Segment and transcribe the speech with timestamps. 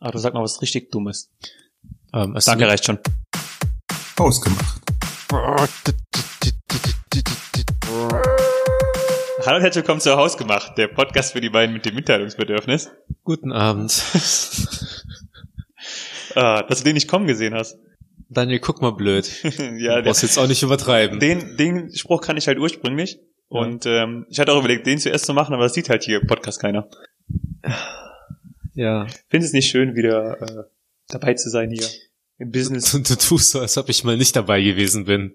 [0.00, 1.30] Ah, du sag mal was richtig Dummes.
[2.14, 2.98] Ähm, es Danke, reicht schon.
[4.16, 4.80] Ausgemacht.
[9.44, 12.90] Hallo und herzlich willkommen zu Hausgemacht, der Podcast für die beiden mit dem Mitteilungsbedürfnis.
[13.24, 14.02] Guten Abend.
[16.34, 17.78] Ah, dass du den nicht kommen gesehen hast.
[18.28, 19.28] Daniel, guck mal blöd.
[19.78, 21.18] ja, Du brauchst jetzt auch nicht übertreiben.
[21.18, 23.18] den, den Spruch kann ich halt ursprünglich.
[23.48, 26.20] Und ähm, ich hatte auch überlegt, den zuerst zu machen, aber das sieht halt hier
[26.20, 26.86] im Podcast keiner.
[28.78, 29.08] Ja.
[29.28, 30.62] Findest es nicht schön, wieder äh,
[31.08, 31.84] dabei zu sein hier
[32.38, 32.92] im Business?
[32.92, 35.34] Du, du tust so, als ob ich mal nicht dabei gewesen bin.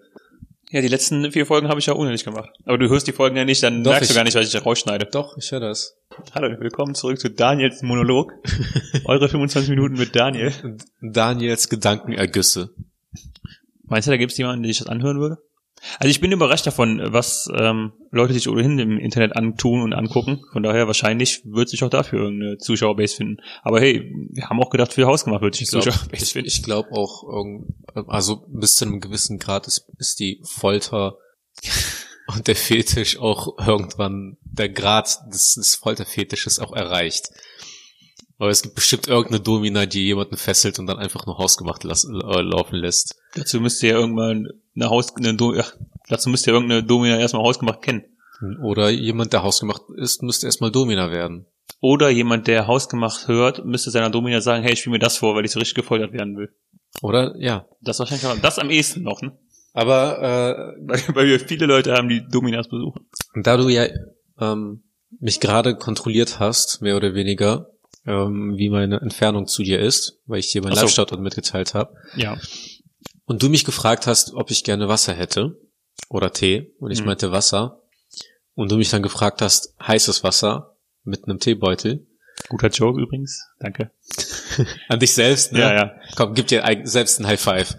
[0.71, 2.49] Ja, die letzten vier Folgen habe ich ja ohne dich gemacht.
[2.63, 4.45] Aber du hörst die Folgen ja nicht, dann Doch, merkst du ich- gar nicht, was
[4.48, 5.07] ich da rausschneide.
[5.11, 5.98] Doch, ich höre das.
[6.34, 8.31] Hallo und willkommen zurück zu Daniels Monolog.
[9.05, 10.53] Eure 25 Minuten mit Daniel.
[11.01, 12.70] Daniels Gedankenergüsse.
[13.84, 15.37] Meinst du, da gibt es jemanden, der sich das anhören würde?
[15.99, 20.41] Also ich bin überrascht davon, was ähm, Leute sich ohnehin im Internet antun und angucken.
[20.51, 23.37] Von daher wahrscheinlich wird sich auch dafür irgendeine Zuschauerbase finden.
[23.63, 26.47] Aber hey, wir haben auch gedacht, für Hausgemacht wird sich Ich glaube Zuschauerbase ich, finden.
[26.47, 27.23] ich glaub auch,
[28.07, 31.17] also bis zu einem gewissen Grad ist, ist die Folter
[32.27, 37.29] und der Fetisch auch irgendwann, der Grad des, des Folterfetisches auch erreicht.
[38.40, 42.03] Aber es gibt bestimmt irgendeine Domina, die jemanden fesselt und dann einfach nur hausgemacht las,
[42.05, 43.15] äh, laufen lässt.
[43.35, 45.74] dazu müsste ja irgendwann eine Haus, eine Do ach,
[46.10, 48.04] dazu müsste ja irgendeine Domina erstmal Hausgemacht kennen.
[48.62, 51.46] Oder jemand, der hausgemacht ist, müsste erstmal Domina werden.
[51.80, 55.46] Oder jemand, der Hausgemacht hört, müsste seiner Domina sagen, hey, spiel mir das vor, weil
[55.46, 56.54] ich so richtig gefoltert werden will.
[57.02, 57.35] Oder?
[57.38, 57.65] Ja.
[57.82, 59.38] Das wahrscheinlich das am ehesten noch, ne?
[59.74, 60.18] Aber
[60.77, 63.05] äh, Weil, weil wir viele Leute haben, die Dominas besuchen.
[63.35, 63.87] da du ja
[64.40, 64.84] ähm,
[65.19, 67.69] mich gerade kontrolliert hast, mehr oder weniger,
[68.06, 70.81] ähm, wie meine Entfernung zu dir ist, weil ich dir meinen so.
[70.81, 72.38] Live-Standort mitgeteilt habe, Ja.
[73.25, 75.59] Und du mich gefragt hast, ob ich gerne Wasser hätte
[76.09, 77.06] oder Tee, und ich Mhm.
[77.07, 77.81] meinte Wasser,
[78.56, 82.07] und du mich dann gefragt hast, heißes Wasser mit einem Teebeutel,
[82.50, 83.47] Guter Joke übrigens.
[83.59, 83.91] Danke.
[84.90, 85.59] an dich selbst, ne?
[85.59, 85.96] Ja, ja.
[86.16, 87.78] Komm, gib dir selbst ein High Five.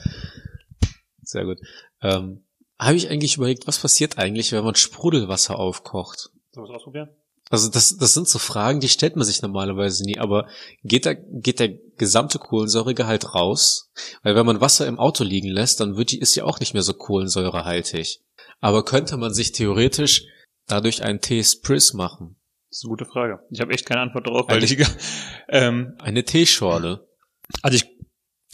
[1.23, 1.58] Sehr gut.
[2.01, 2.45] Ähm,
[2.79, 6.30] habe ich eigentlich überlegt, was passiert eigentlich, wenn man Sprudelwasser aufkocht?
[6.52, 7.08] Sollen wir es ausprobieren?
[7.55, 10.48] Also das, das sind so Fragen, die stellt man sich normalerweise nie, aber
[10.83, 13.91] geht da, geht der gesamte Kohlensäuregehalt raus?
[14.25, 16.75] Weil wenn man Wasser im Auto liegen lässt, dann wird die, ist ja auch nicht
[16.75, 18.20] mehr so kohlensäurehaltig.
[18.61, 20.25] Aber könnte man sich theoretisch
[20.67, 22.37] dadurch einen Tee-Spritz machen?
[22.70, 23.39] Das ist eine gute Frage.
[23.51, 24.77] Ich habe echt keine Antwort darauf, weil ich,
[25.48, 27.07] ähm, Eine Teeschorle?
[27.63, 27.85] also ich,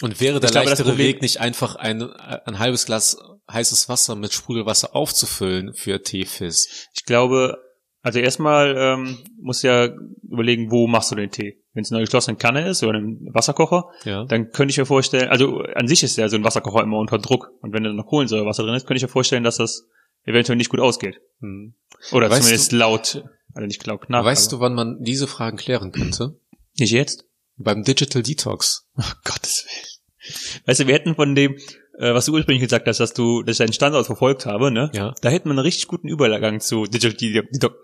[0.03, 3.17] Und wäre der glaube, leichtere Problem- Weg nicht einfach ein, ein halbes Glas
[3.51, 6.89] heißes Wasser mit Sprudelwasser aufzufüllen für Teefizz?
[6.95, 7.57] ich glaube,
[8.03, 9.89] also erstmal ähm, musst du ja
[10.29, 11.59] überlegen, wo machst du den Tee?
[11.73, 14.25] Wenn es eine geschlossene Kanne ist oder ein Wasserkocher, Ja.
[14.25, 17.19] dann könnte ich mir vorstellen, also an sich ist ja so ein Wasserkocher immer unter
[17.19, 19.87] Druck und wenn da noch Kohlensäurewasser drin ist, könnte ich mir vorstellen, dass das
[20.25, 21.21] eventuell nicht gut ausgeht.
[21.41, 21.75] Hm.
[22.13, 23.25] Oder Weißt zumindest laut,
[23.55, 24.25] also nicht laut knapp.
[24.25, 26.37] weißt aber du, wann man diese Fragen klären könnte?
[26.79, 27.25] nicht jetzt?
[27.57, 28.89] Beim Digital Detox.
[28.97, 30.63] Oh, Gottes Willen.
[30.67, 31.57] Weißt du, wir hätten von dem,
[32.01, 34.91] äh, was du ursprünglich gesagt hast, dass du, dass ich deinen Standort verfolgt habe, ne?
[34.95, 35.15] Ja.
[35.21, 37.77] Da hätten wir einen richtig guten Übergang zu Digital, Detox,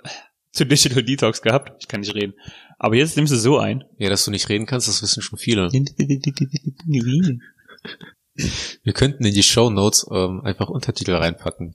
[0.53, 1.72] zu Digital Detox gehabt.
[1.81, 2.34] Ich kann nicht reden.
[2.78, 3.84] Aber jetzt nimmst du so ein.
[3.99, 5.71] Ja, dass du nicht reden kannst, das wissen schon viele.
[8.82, 11.75] Wir könnten in die Show Notes ähm, einfach Untertitel reinpacken.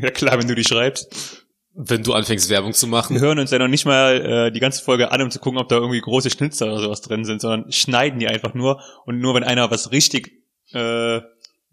[0.00, 1.44] Ja klar, wenn du die schreibst.
[1.76, 3.18] Wenn du anfängst, Werbung zu Wir machen.
[3.18, 5.68] hören uns ja noch nicht mal äh, die ganze Folge an, um zu gucken, ob
[5.68, 8.80] da irgendwie große Schnitzer oder sowas drin sind, sondern schneiden die einfach nur.
[9.06, 11.20] Und nur wenn einer was richtig äh,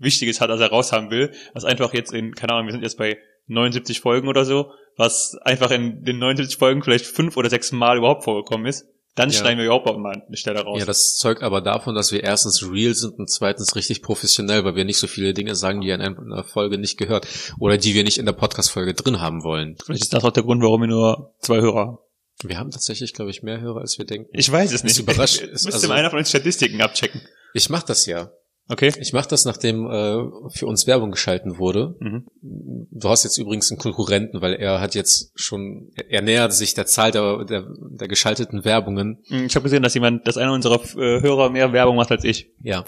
[0.02, 2.98] Wichtiges hat, das er raushaben will, was einfach jetzt in, keine Ahnung, wir sind jetzt
[2.98, 3.18] bei
[3.48, 7.98] 79 Folgen oder so, was einfach in den 79 Folgen vielleicht fünf oder sechs Mal
[7.98, 8.86] überhaupt vorgekommen ist,
[9.16, 9.40] dann Ja.
[9.40, 10.80] schneiden wir überhaupt mal eine Stelle raus.
[10.80, 14.76] Ja, das zeugt aber davon, dass wir erstens real sind und zweitens richtig professionell, weil
[14.76, 17.28] wir nicht so viele Dinge sagen, die ihr in einer Folge nicht gehört
[17.60, 19.76] oder die wir nicht in der Podcast-Folge drin haben wollen.
[19.84, 21.98] Vielleicht ist das auch der Grund, warum wir nur zwei Hörer haben.
[22.44, 24.30] Wir haben tatsächlich, glaube ich, mehr Hörer, als wir denken.
[24.34, 24.94] Ich weiß es nicht.
[24.98, 27.22] Ist überrascht- Müsste also- einer von uns Statistiken abchecken.
[27.54, 28.32] Ich mache das ja.
[28.72, 28.94] Okay?
[29.02, 31.96] Ich mache das, nachdem äh, für uns Werbung geschalten wurde.
[32.00, 32.26] Mhm.
[32.42, 36.86] Du hast jetzt übrigens einen Konkurrenten, weil er hat jetzt schon, er nähert sich der
[36.86, 39.24] Zahl der, der, der geschalteten Werbungen.
[39.28, 42.50] Ich habe gesehen, dass jemand, dass einer unserer äh, Hörer mehr Werbung macht als ich.
[42.62, 42.86] Ja.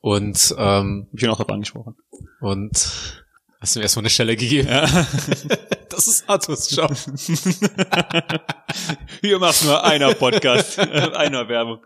[0.00, 1.96] Und, ähm, Hab ich ihn auch drauf angesprochen.
[2.40, 2.72] und
[3.60, 4.68] hast du mir erstmal eine Stelle gegeben.
[4.68, 4.86] Ja.
[5.96, 6.92] Das ist Job.
[9.22, 11.78] Hier macht nur einer Podcast, einer Werbung.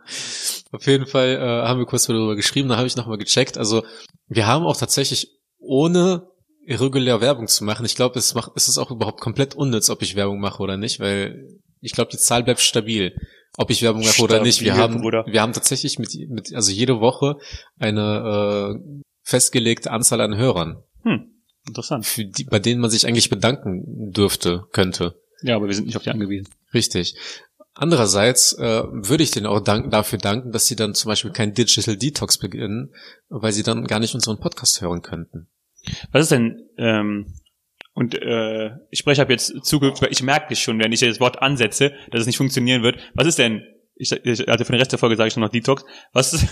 [0.73, 3.57] Auf jeden Fall äh, haben wir kurz mal darüber geschrieben, da habe ich nochmal gecheckt.
[3.57, 3.85] Also
[4.27, 5.29] wir haben auch tatsächlich
[5.59, 6.27] ohne
[6.67, 7.87] irregulär Werbung zu machen.
[7.87, 10.77] Ich glaube, es macht, es ist auch überhaupt komplett unnütz, ob ich Werbung mache oder
[10.77, 11.49] nicht, weil
[11.81, 13.15] ich glaube, die Zahl bleibt stabil.
[13.57, 14.61] Ob ich Werbung mache oder nicht.
[14.61, 15.25] Wir Stabil, haben, Bruder.
[15.27, 17.37] wir haben tatsächlich mit, mit, also jede Woche
[17.79, 21.39] eine äh, festgelegte Anzahl an Hörern, Hm,
[21.70, 22.06] interessant.
[22.06, 25.14] für die, bei denen man sich eigentlich bedanken dürfte, könnte.
[25.43, 26.49] Ja, aber wir sind nicht auf die angewiesen.
[26.75, 27.14] Richtig.
[27.75, 31.55] Andererseits äh, würde ich denen auch dank, dafür danken, dass sie dann zum Beispiel kein
[31.55, 32.93] Digital Detox beginnen,
[33.28, 35.49] weil sie dann gar nicht unseren Podcast hören könnten.
[36.12, 37.34] Was ist denn, ähm,
[37.94, 41.93] und äh, ich spreche ab jetzt weil ich merke schon, wenn ich das Wort ansetze,
[42.11, 42.99] dass es nicht funktionieren wird.
[43.14, 43.62] Was ist denn,
[44.00, 46.47] ich, ich also für den Rest der Folge sage ich schon noch Detox, was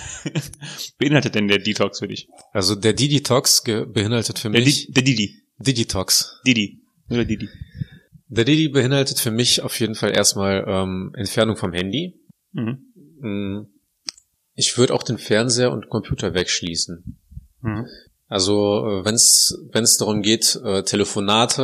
[0.98, 2.28] beinhaltet denn der Detox für dich?
[2.52, 5.42] Also der Diditox beinhaltet für Der, mich Di, der Didi.
[5.58, 6.40] Diditox.
[6.46, 6.82] Didi.
[7.10, 7.48] Oder Didi.
[8.28, 12.20] Der Didi beinhaltet für mich auf jeden Fall erstmal ähm, Entfernung vom Handy.
[12.52, 12.78] Mhm.
[13.20, 13.66] Mm,
[14.54, 17.18] Ich würde auch den Fernseher und Computer wegschließen.
[17.62, 17.86] Mhm.
[18.26, 18.52] Also
[19.04, 21.62] wenn es wenn es darum geht, äh, Telefonate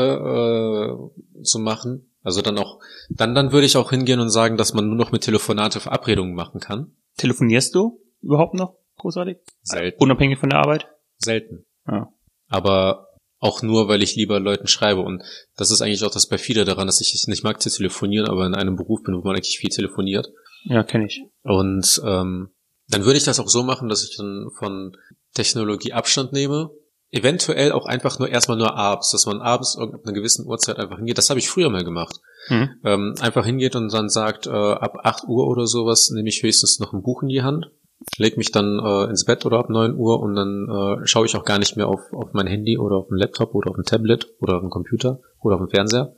[1.38, 4.74] äh, zu machen, also dann auch dann dann würde ich auch hingehen und sagen, dass
[4.74, 6.96] man nur noch mit Telefonate Verabredungen machen kann.
[7.16, 9.38] Telefonierst du überhaupt noch großartig?
[9.62, 10.02] Selten.
[10.02, 10.88] Unabhängig von der Arbeit?
[11.18, 11.66] Selten.
[11.86, 12.12] Ja.
[12.48, 15.02] Aber auch nur, weil ich lieber Leuten schreibe.
[15.02, 15.22] Und
[15.56, 18.46] das ist eigentlich auch das perfide daran, dass ich es nicht mag zu telefonieren, aber
[18.46, 20.28] in einem Beruf bin, wo man eigentlich viel telefoniert.
[20.64, 21.22] Ja, kenne ich.
[21.42, 22.54] Und ähm,
[22.88, 24.96] dann würde ich das auch so machen, dass ich dann von
[25.34, 26.70] Technologie Abstand nehme.
[27.14, 30.96] Eventuell auch einfach nur erstmal nur abends, dass man abends ab einer gewissen Uhrzeit einfach
[30.96, 31.16] hingeht.
[31.16, 32.16] Das habe ich früher mal gemacht.
[32.49, 32.70] Mhm.
[32.82, 36.81] Ähm, einfach hingeht und dann sagt, äh, ab 8 Uhr oder sowas nehme ich höchstens
[36.81, 37.70] noch ein Buch in die Hand,
[38.19, 41.37] leg mich dann äh, ins Bett oder ab 9 Uhr und dann äh, schaue ich
[41.37, 43.84] auch gar nicht mehr auf, auf mein Handy oder auf ein Laptop oder auf ein
[43.84, 46.17] Tablet oder auf einen Computer oder auf den Fernseher.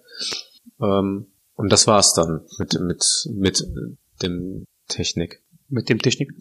[0.81, 1.27] Ähm,
[1.57, 3.67] und das war's dann mit, mit, mit
[4.23, 5.43] dem Technik.
[5.69, 6.33] Mit dem Technik.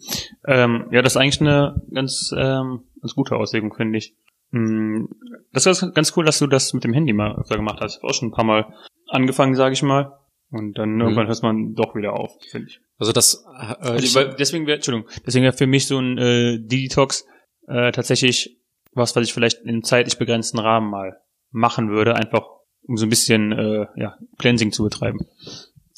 [0.46, 4.14] Ähm, ja, das ist eigentlich eine ganz, ähm, ganz gute Auslegung, finde ich.
[4.50, 5.06] Mm,
[5.52, 7.96] Das ist ganz cool, dass du das mit dem Handy mal öfter gemacht hast.
[7.96, 8.72] Ich habe auch schon ein paar Mal
[9.08, 10.18] angefangen, sage ich mal.
[10.50, 12.80] Und dann irgendwann hört man doch wieder auf, finde ich.
[12.98, 16.58] Also das äh, Also, weil deswegen wäre, Entschuldigung, deswegen wäre für mich so ein äh,
[16.60, 17.26] Detox
[17.66, 18.56] äh, tatsächlich
[18.92, 21.20] was, was ich vielleicht in einem zeitlich begrenzten Rahmen mal
[21.50, 22.46] machen würde, einfach
[22.86, 25.26] um so ein bisschen äh, ja, Cleansing zu betreiben.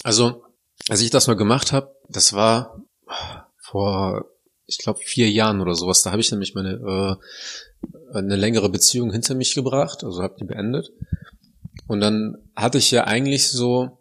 [0.02, 0.44] Also,
[0.88, 2.82] als ich das mal gemacht habe, das war
[3.58, 4.24] vor,
[4.68, 6.02] ich glaube, vier Jahren oder sowas.
[6.02, 7.18] Da habe ich nämlich meine
[8.12, 10.92] äh, eine längere Beziehung hinter mich gebracht, also habe die beendet.
[11.86, 13.98] Und dann hatte ich ja eigentlich so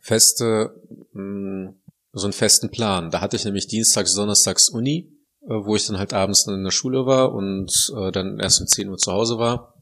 [0.00, 0.74] feste,
[1.12, 1.72] mh,
[2.12, 3.10] so einen festen Plan.
[3.10, 5.12] Da hatte ich nämlich dienstags, donnerstags Uni,
[5.42, 8.60] äh, wo ich dann halt abends dann in der Schule war und äh, dann erst
[8.60, 9.77] um 10 Uhr zu Hause war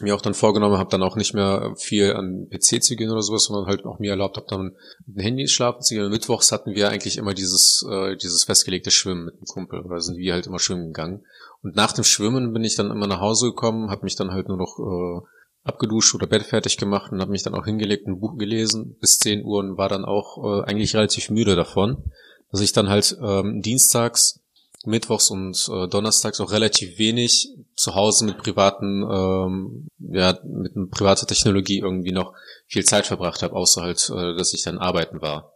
[0.00, 3.22] mir auch dann vorgenommen habe, dann auch nicht mehr viel an PC zu gehen oder
[3.22, 4.76] sowas, sondern halt auch mir erlaubt habe, dann
[5.06, 6.04] mit dem Handy schlafen zu gehen.
[6.04, 9.80] Und mittwochs hatten wir eigentlich immer dieses, äh, dieses festgelegte Schwimmen mit dem Kumpel.
[9.80, 11.24] Oder sind wir halt immer schwimmen gegangen.
[11.62, 14.48] Und nach dem Schwimmen bin ich dann immer nach Hause gekommen, habe mich dann halt
[14.48, 15.26] nur noch äh,
[15.64, 19.18] abgeduscht oder Bett fertig gemacht und habe mich dann auch hingelegt, ein Buch gelesen bis
[19.18, 22.04] 10 Uhr und war dann auch äh, eigentlich relativ müde davon,
[22.50, 24.39] dass ich dann halt ähm, dienstags
[24.86, 31.26] Mittwochs und äh, Donnerstags auch relativ wenig zu Hause mit privaten, ähm, ja, mit privater
[31.26, 32.34] Technologie irgendwie noch
[32.66, 35.52] viel Zeit verbracht habe, außer halt, äh, dass ich dann arbeiten war.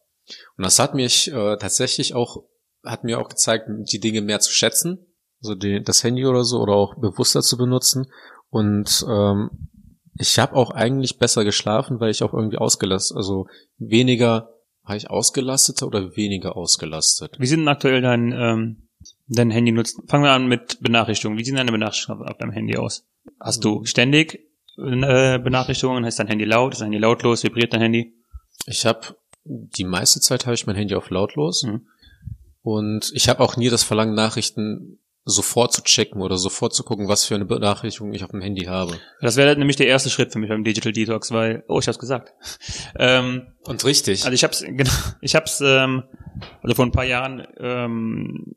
[0.57, 2.45] Und das hat mich äh, tatsächlich auch,
[2.85, 5.07] hat mir auch gezeigt, die Dinge mehr zu schätzen,
[5.43, 8.07] also die, das Handy oder so, oder auch bewusster zu benutzen.
[8.51, 9.51] Und ähm,
[10.19, 13.47] ich habe auch eigentlich besser geschlafen, weil ich auch irgendwie ausgelastet, also
[13.79, 14.51] weniger,
[14.83, 17.37] war ich ausgelasteter oder weniger ausgelastet?
[17.39, 18.84] Wie sind aktuell dein, ähm,
[19.29, 19.99] dein Handy nutzt?
[20.09, 21.39] Fangen wir an mit Benachrichtigungen.
[21.39, 23.07] Wie sehen deine Benachrichtigungen auf, deinem Handy aus?
[23.41, 24.41] Hast du ständig
[24.77, 26.05] äh, Benachrichtigungen?
[26.05, 26.73] Ist dein Handy laut?
[26.73, 27.43] Ist dein Handy lautlos?
[27.45, 28.15] Vibriert dein Handy?
[28.67, 31.87] Ich habe die meiste Zeit habe ich mein Handy auf lautlos Mhm.
[32.63, 37.09] und ich habe auch nie das Verlangen, Nachrichten sofort zu checken oder sofort zu gucken,
[37.09, 38.99] was für eine Benachrichtigung ich auf dem Handy habe.
[39.23, 41.99] Das wäre nämlich der erste Schritt für mich beim Digital Detox, weil, oh, ich hab's
[41.99, 42.33] gesagt.
[42.99, 44.25] ähm, Und richtig.
[44.25, 44.91] Also ich hab's, genau,
[45.23, 46.03] ich hab's, ähm,
[46.63, 48.55] also vor ein paar Jahren, ähm,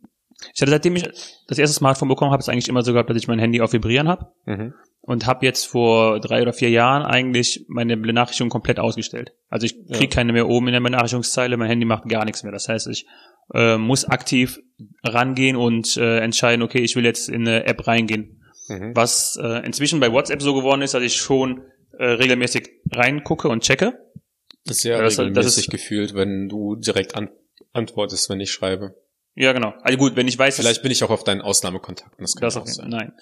[0.54, 1.04] ich hatte seitdem ich
[1.48, 3.74] das erste Smartphone bekommen habe, es eigentlich immer so gehabt, dass ich mein Handy auf
[3.74, 4.74] Vibrieren habe mhm.
[5.02, 9.34] und habe jetzt vor drei oder vier Jahren eigentlich meine Benachrichtigung komplett ausgestellt.
[9.50, 10.16] Also ich krieg Ja.
[10.16, 12.52] keine mehr oben in der Benachrichtigungszeile, mein Handy macht gar nichts mehr.
[12.52, 13.06] Das heißt, ich
[13.54, 14.60] äh, muss aktiv
[15.04, 18.44] rangehen und äh, entscheiden, okay, ich will jetzt in eine App reingehen.
[18.68, 18.92] Mhm.
[18.96, 21.62] Was äh, inzwischen bei WhatsApp so geworden ist, dass ich schon
[21.98, 23.98] äh, regelmäßig reingucke und checke.
[24.66, 27.30] Das ist ja Ja, das- das regelmäßig ist- gefühlt, wenn du direkt an
[27.74, 28.96] antwortest, wenn ich schreibe.
[29.38, 29.74] Ja, genau.
[29.84, 32.18] Also gut, wenn ich weiß, Vielleicht bin ich auch auf deinen Ausnahmekontakten.
[32.20, 32.90] Das kann Das auch auf sein.
[32.90, 33.14] nein.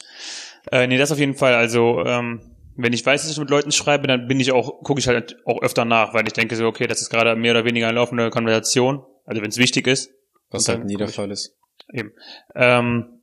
[0.72, 1.54] Äh, nee, das auf jeden Fall.
[1.56, 2.40] Also, ähm,
[2.78, 5.38] wenn ich weiß, dass ich mit Leuten schreibe, dann bin ich auch, gucke ich halt
[5.46, 7.96] auch öfter nach, weil ich denke so, okay, das ist gerade mehr oder weniger eine
[7.98, 9.06] laufende Konversation.
[9.26, 10.10] Also wenn es wichtig ist.
[10.52, 11.58] Was halt nie der Fall ist.
[11.92, 12.14] Eben.
[12.56, 13.22] Ähm,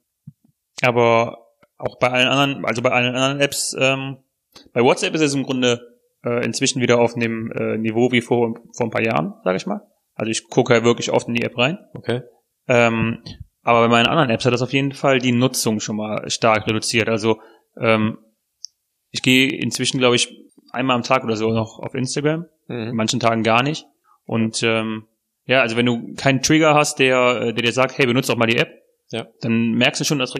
[0.82, 1.46] aber
[1.78, 4.18] auch bei allen anderen, also bei allen anderen Apps, ähm,
[4.74, 5.80] bei WhatsApp ist es im Grunde
[6.24, 9.66] äh, inzwischen wieder auf dem äh, Niveau wie vor, vor ein paar Jahren, sage ich
[9.66, 9.80] mal.
[10.14, 11.78] Also ich gucke halt wirklich oft in die App rein.
[11.94, 12.22] Okay.
[12.68, 13.22] Ähm,
[13.62, 16.66] aber bei meinen anderen Apps hat das auf jeden Fall die Nutzung schon mal stark
[16.66, 17.08] reduziert.
[17.08, 17.40] Also
[17.80, 18.18] ähm,
[19.10, 20.34] ich gehe inzwischen, glaube ich,
[20.72, 22.96] einmal am Tag oder so noch auf Instagram, in Mhm.
[22.96, 23.86] manchen Tagen gar nicht.
[24.24, 25.04] Und ähm,
[25.44, 28.38] Ja, also wenn du keinen Trigger hast, der, äh, der dir sagt, hey, benutze doch
[28.38, 28.70] mal die App,
[29.10, 29.26] Ja.
[29.40, 30.32] dann merkst du schon, dass,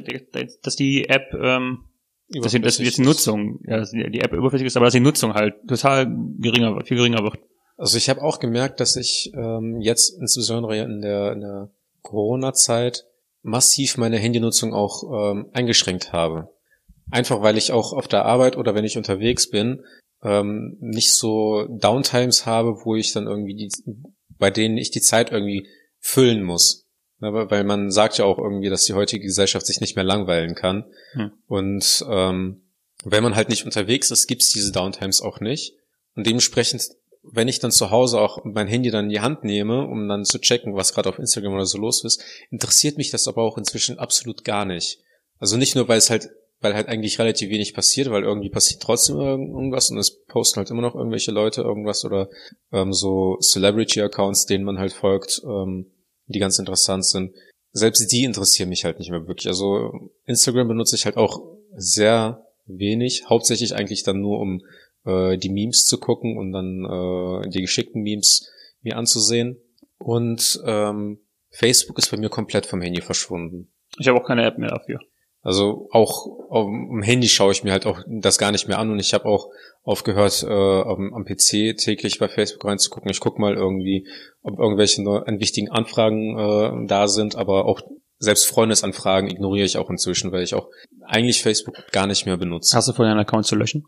[0.63, 1.87] dass die App, ähm,
[2.29, 5.01] dass, die, dass jetzt die Nutzung, ja, dass die App überflüssig ist, aber dass die
[5.01, 6.07] Nutzung halt total
[6.39, 7.35] geringer, viel geringer wird.
[7.77, 11.71] Also ich habe auch gemerkt, dass ich ähm, jetzt insbesondere in der, in der
[12.03, 13.07] Corona-Zeit
[13.43, 16.49] massiv meine Handynutzung auch ähm, eingeschränkt habe.
[17.11, 19.85] Einfach weil ich auch auf der Arbeit oder wenn ich unterwegs bin,
[20.23, 23.71] ähm, nicht so Downtimes habe, wo ich dann irgendwie die,
[24.39, 25.69] bei denen ich die Zeit irgendwie
[25.99, 26.87] füllen muss.
[27.21, 30.55] Aber weil man sagt ja auch irgendwie, dass die heutige Gesellschaft sich nicht mehr langweilen
[30.55, 30.85] kann.
[31.13, 31.33] Hm.
[31.47, 32.63] Und ähm,
[33.05, 35.75] wenn man halt nicht unterwegs ist, gibt's diese Downtimes auch nicht.
[36.15, 36.89] Und dementsprechend,
[37.23, 40.25] wenn ich dann zu Hause auch mein Handy dann in die Hand nehme, um dann
[40.25, 43.59] zu checken, was gerade auf Instagram oder so los ist, interessiert mich das aber auch
[43.59, 44.99] inzwischen absolut gar nicht.
[45.39, 48.83] Also nicht nur, weil es halt, weil halt eigentlich relativ wenig passiert, weil irgendwie passiert
[48.83, 52.29] trotzdem irgend- irgendwas und es posten halt immer noch irgendwelche Leute irgendwas oder
[52.73, 55.91] ähm, so Celebrity-Accounts, denen man halt folgt, ähm,
[56.27, 57.35] die ganz interessant sind.
[57.73, 59.49] Selbst die interessieren mich halt nicht mehr wirklich.
[59.49, 61.41] Also Instagram benutze ich halt auch
[61.75, 64.63] sehr wenig, hauptsächlich eigentlich dann nur, um
[65.05, 68.49] äh, die Memes zu gucken und dann äh, die geschickten Memes
[68.83, 69.59] mir anzusehen.
[69.99, 73.73] Und ähm, Facebook ist bei mir komplett vom Handy verschwunden.
[73.99, 75.01] Ich habe auch keine App mehr dafür.
[75.43, 78.91] Also auch auf dem Handy schaue ich mir halt auch das gar nicht mehr an
[78.91, 79.49] und ich habe auch
[79.83, 83.11] aufgehört, äh, am, am PC täglich bei Facebook reinzugucken.
[83.11, 84.07] Ich gucke mal irgendwie,
[84.43, 87.81] ob irgendwelche an wichtigen Anfragen äh, da sind, aber auch
[88.19, 90.69] selbst Freundesanfragen ignoriere ich auch inzwischen, weil ich auch
[91.05, 92.77] eigentlich Facebook gar nicht mehr benutze.
[92.77, 93.85] Hast du vorher einen Account zu löschen?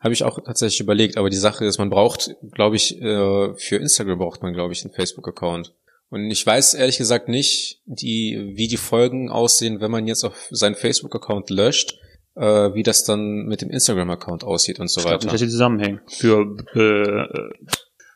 [0.00, 3.76] Habe ich auch tatsächlich überlegt, aber die Sache ist, man braucht, glaube ich, äh, für
[3.76, 5.74] Instagram braucht man, glaube ich, einen Facebook-Account.
[6.08, 10.48] Und ich weiß ehrlich gesagt nicht, die, wie die Folgen aussehen, wenn man jetzt auf
[10.50, 11.98] seinen Facebook-Account löscht,
[12.34, 15.18] äh, wie das dann mit dem Instagram-Account aussieht und so Ich weiter.
[15.18, 16.00] nicht, dass die zusammenhängen.
[16.08, 16.40] Für,
[16.74, 17.68] äh,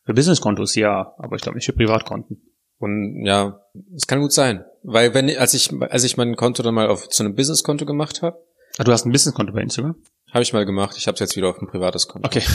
[0.07, 2.41] für Businesskontos ja, aber ich glaube nicht für Privatkonten.
[2.79, 3.61] Und ja,
[3.95, 7.09] es kann gut sein, weil wenn als ich als ich mein Konto dann mal auf
[7.09, 8.43] zu einem Business-Konto gemacht habe,
[8.77, 9.95] Ah, du hast ein Businesskonto bei Instagram?
[10.35, 10.97] Habe ich mal gemacht.
[10.99, 12.27] Ich habe es jetzt wieder auf ein privates Konto.
[12.27, 12.43] Okay.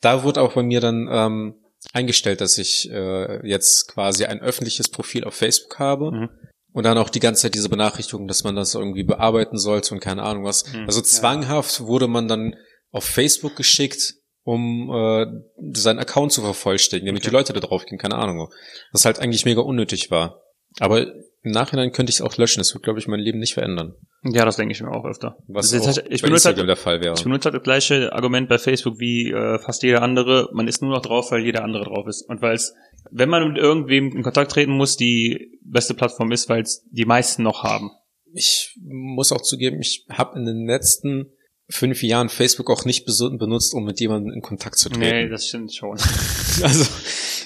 [0.00, 1.54] Da wurde auch bei mir dann ähm,
[1.94, 6.10] eingestellt, dass ich äh, jetzt quasi ein öffentliches Profil auf Facebook habe.
[6.10, 6.28] Mhm.
[6.74, 10.00] Und dann auch die ganze Zeit diese Benachrichtigung, dass man das irgendwie bearbeiten sollte und
[10.00, 10.70] keine Ahnung was.
[10.72, 10.84] Mhm.
[10.86, 11.04] Also Ja.
[11.06, 12.54] zwanghaft wurde man dann
[12.90, 15.26] auf Facebook geschickt, um äh,
[15.72, 17.30] seinen Account zu vervollständigen, damit Okay.
[17.30, 18.50] die Leute da drauf gehen, keine Ahnung.
[18.92, 20.42] Was halt eigentlich mega unnötig war.
[20.80, 21.06] Aber
[21.42, 22.60] im Nachhinein könnte ich es auch löschen.
[22.60, 23.94] Das wird, glaube ich, mein Leben nicht verändern.
[24.24, 25.36] Ja, das denke ich mir auch öfter.
[25.48, 27.14] Was Das auch halt- ich bei benutze Instagram halt, der Fall wäre.
[27.16, 30.48] ich benutze halt das gleiche Argument bei Facebook wie äh, fast jeder andere.
[30.54, 32.22] Man ist nur noch drauf, weil jeder andere drauf ist.
[32.22, 32.72] Und weil es,
[33.10, 37.04] wenn man mit irgendwem in Kontakt treten muss, die beste Plattform ist, weil es die
[37.04, 37.90] meisten noch haben.
[38.32, 41.26] ich muss auch zugeben, ich habe in den letzten
[41.68, 45.30] fünf Jahren Facebook auch nicht benutzt, um mit jemandem in Kontakt zu Nee, treten.
[45.30, 45.92] das stimmt schon.
[46.62, 46.84] also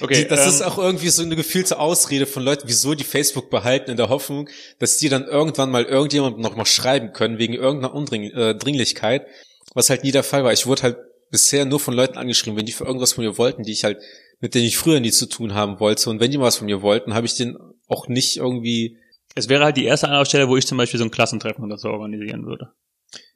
[0.01, 3.05] Okay, die, das ähm, ist auch irgendwie so eine gefühlte Ausrede von Leuten, wieso die
[3.05, 7.39] Facebook behalten, in der Hoffnung, dass die dann irgendwann mal irgendjemandem noch mal schreiben können,
[7.39, 9.27] wegen irgendeiner Undring äh, Dringlichkeit,
[9.75, 10.53] was halt nie der Fall war.
[10.53, 10.97] Ich wurde halt
[11.31, 13.99] bisher nur von Leuten angeschrieben, wenn die für irgendwas von mir wollten, die ich halt,
[14.41, 16.09] mit denen ich früher nie zu tun haben wollte.
[16.11, 17.57] Und wenn die mal was von mir wollten, habe ich den
[17.89, 18.97] auch nicht irgendwie
[19.35, 21.89] Es wäre halt die erste Anlaufstelle, wo ich zum Beispiel so ein Klassentreffen oder so
[21.89, 22.73] organisieren würde.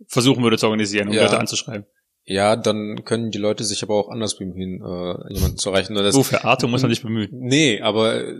[0.06, 1.24] Versuchen würde zu organisieren, um Ja.
[1.24, 1.86] Leute anzuschreiben.
[2.24, 5.94] Ja, dann können die Leute sich aber auch anders bemühen, äh, jemanden zu erreichen.
[5.96, 7.28] Das, So, für Arthur muss man sich bemühen.
[7.32, 8.34] Nee, aber äh,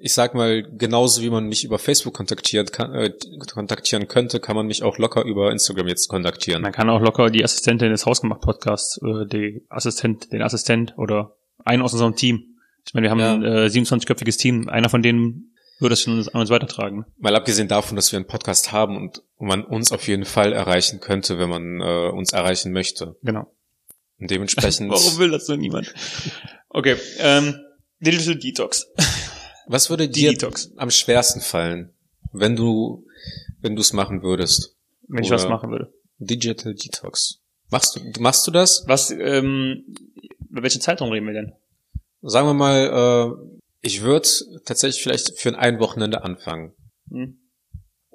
[0.00, 3.12] ich sag mal, genauso wie man mich über Facebook kontaktieren, kann, äh,
[3.52, 6.62] kontaktieren könnte, kann man mich auch locker über Instagram jetzt kontaktieren.
[6.62, 11.82] Man kann auch locker die Assistentin des Hausgemacht-Podcasts, äh, die Assistent, den Assistent oder einen
[11.82, 12.56] aus unserem Team.
[12.86, 13.34] Ich meine, wir haben Ja.
[13.34, 14.68] ein äh, 27-köpfiges Team.
[14.68, 17.06] Einer von denen würde es schon an uns weitertragen.
[17.18, 21.00] Mal abgesehen davon, dass wir einen Podcast haben und man uns auf jeden Fall erreichen
[21.00, 23.16] könnte, wenn man äh, uns erreichen möchte.
[23.22, 23.52] Genau.
[24.18, 25.94] Und dementsprechend, Warum will das so niemand?
[26.68, 27.54] Okay, ähm,
[28.00, 28.86] Digital Detox.
[29.66, 30.72] was würde dir Detox.
[30.76, 31.94] am schwersten fallen,
[32.32, 33.06] wenn du,
[33.60, 34.76] wenn du es machen würdest?
[35.06, 35.92] Wenn ich was machen würde.
[36.18, 37.40] Digital Detox.
[37.70, 38.84] Machst du, machst du das?
[38.86, 39.84] Was, ähm,
[40.50, 41.52] über welchen Zeitraum reden wir denn?
[42.22, 43.57] Sagen wir mal, äh,
[43.88, 44.28] ich würde
[44.66, 46.74] tatsächlich vielleicht für ein Wochenende anfangen.
[47.10, 47.38] Hm?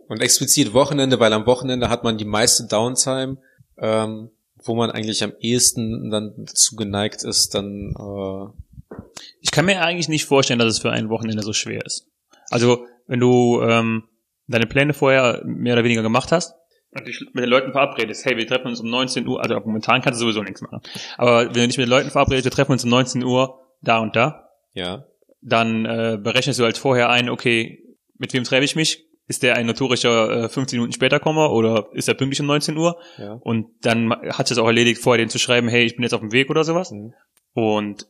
[0.08, 3.38] Und explizit Wochenende, weil am Wochenende hat man die meiste Downtime,
[3.80, 4.30] ähm,
[4.64, 8.96] wo man eigentlich am ehesten dann dazu geneigt ist, dann äh,
[9.42, 12.08] Ich kann mir eigentlich nicht vorstellen, dass es für ein Wochenende so schwer ist.
[12.52, 14.04] Also, wenn du ähm,
[14.48, 16.54] deine Pläne vorher mehr oder weniger gemacht hast
[16.92, 20.02] und dich mit den Leuten verabredest, hey, wir treffen uns um 19 Uhr, also momentan
[20.04, 20.82] kannst du sowieso nichts machen.
[21.18, 24.00] Aber wenn du dich mit den Leuten verabredest, wir treffen uns um 19 Uhr da
[24.00, 25.06] und da, ja,
[25.44, 27.84] dann äh, berechnest du halt vorher ein, okay,
[28.18, 29.06] mit wem treffe ich mich?
[29.28, 32.78] Ist der ein notorischer äh, 15 Minuten später Kommer oder ist er pünktlich um 19
[32.78, 32.98] Uhr?
[33.18, 33.34] ja.
[33.34, 36.20] Und dann hat es auch erledigt, vorher denen zu schreiben, hey, ich bin jetzt auf
[36.22, 36.92] dem Weg oder sowas.
[36.92, 37.14] Mhm.
[37.54, 38.08] Und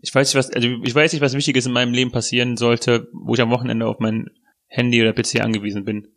[0.00, 3.08] ich weiß nicht, was, also ich weiß nicht, was Wichtiges in meinem Leben passieren sollte,
[3.12, 4.30] wo ich am Wochenende auf mein
[4.68, 6.08] Handy oder PC angewiesen bin.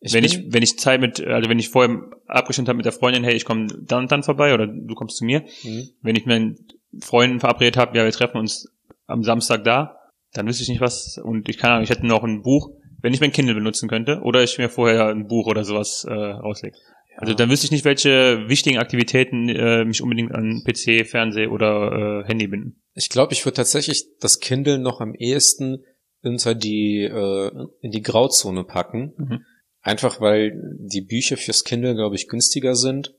[0.00, 2.84] Ich wenn bin- ich, wenn ich Zeit mit, also wenn ich vorher abgestimmt habe mit
[2.84, 5.44] der Freundin, hey, ich komme dann und dann vorbei oder du kommst zu mir.
[5.62, 5.88] Mhm.
[6.02, 6.66] Wenn ich mit meinen
[7.00, 8.68] Freunden verabredet habe, ja, wir treffen uns
[9.12, 9.98] am Samstag da,
[10.32, 11.18] dann wüsste ich nicht was.
[11.18, 14.42] Und ich kann, ich hätte noch ein Buch, wenn ich mein Kindle benutzen könnte, oder
[14.42, 16.76] ich mir vorher ein Buch oder sowas äh, rauslege.
[17.16, 22.22] Also dann wüsste ich nicht, welche wichtigen Aktivitäten äh, mich unbedingt an PC, Fernseh oder
[22.22, 22.82] äh, Handy binden.
[22.94, 25.84] Ich glaube, ich würde tatsächlich das Kindle noch am ehesten
[26.22, 27.50] unter die äh,
[27.80, 29.12] in die Grauzone packen.
[29.16, 29.44] Mhm.
[29.82, 33.14] Einfach weil die Bücher fürs Kindle, glaube ich, günstiger sind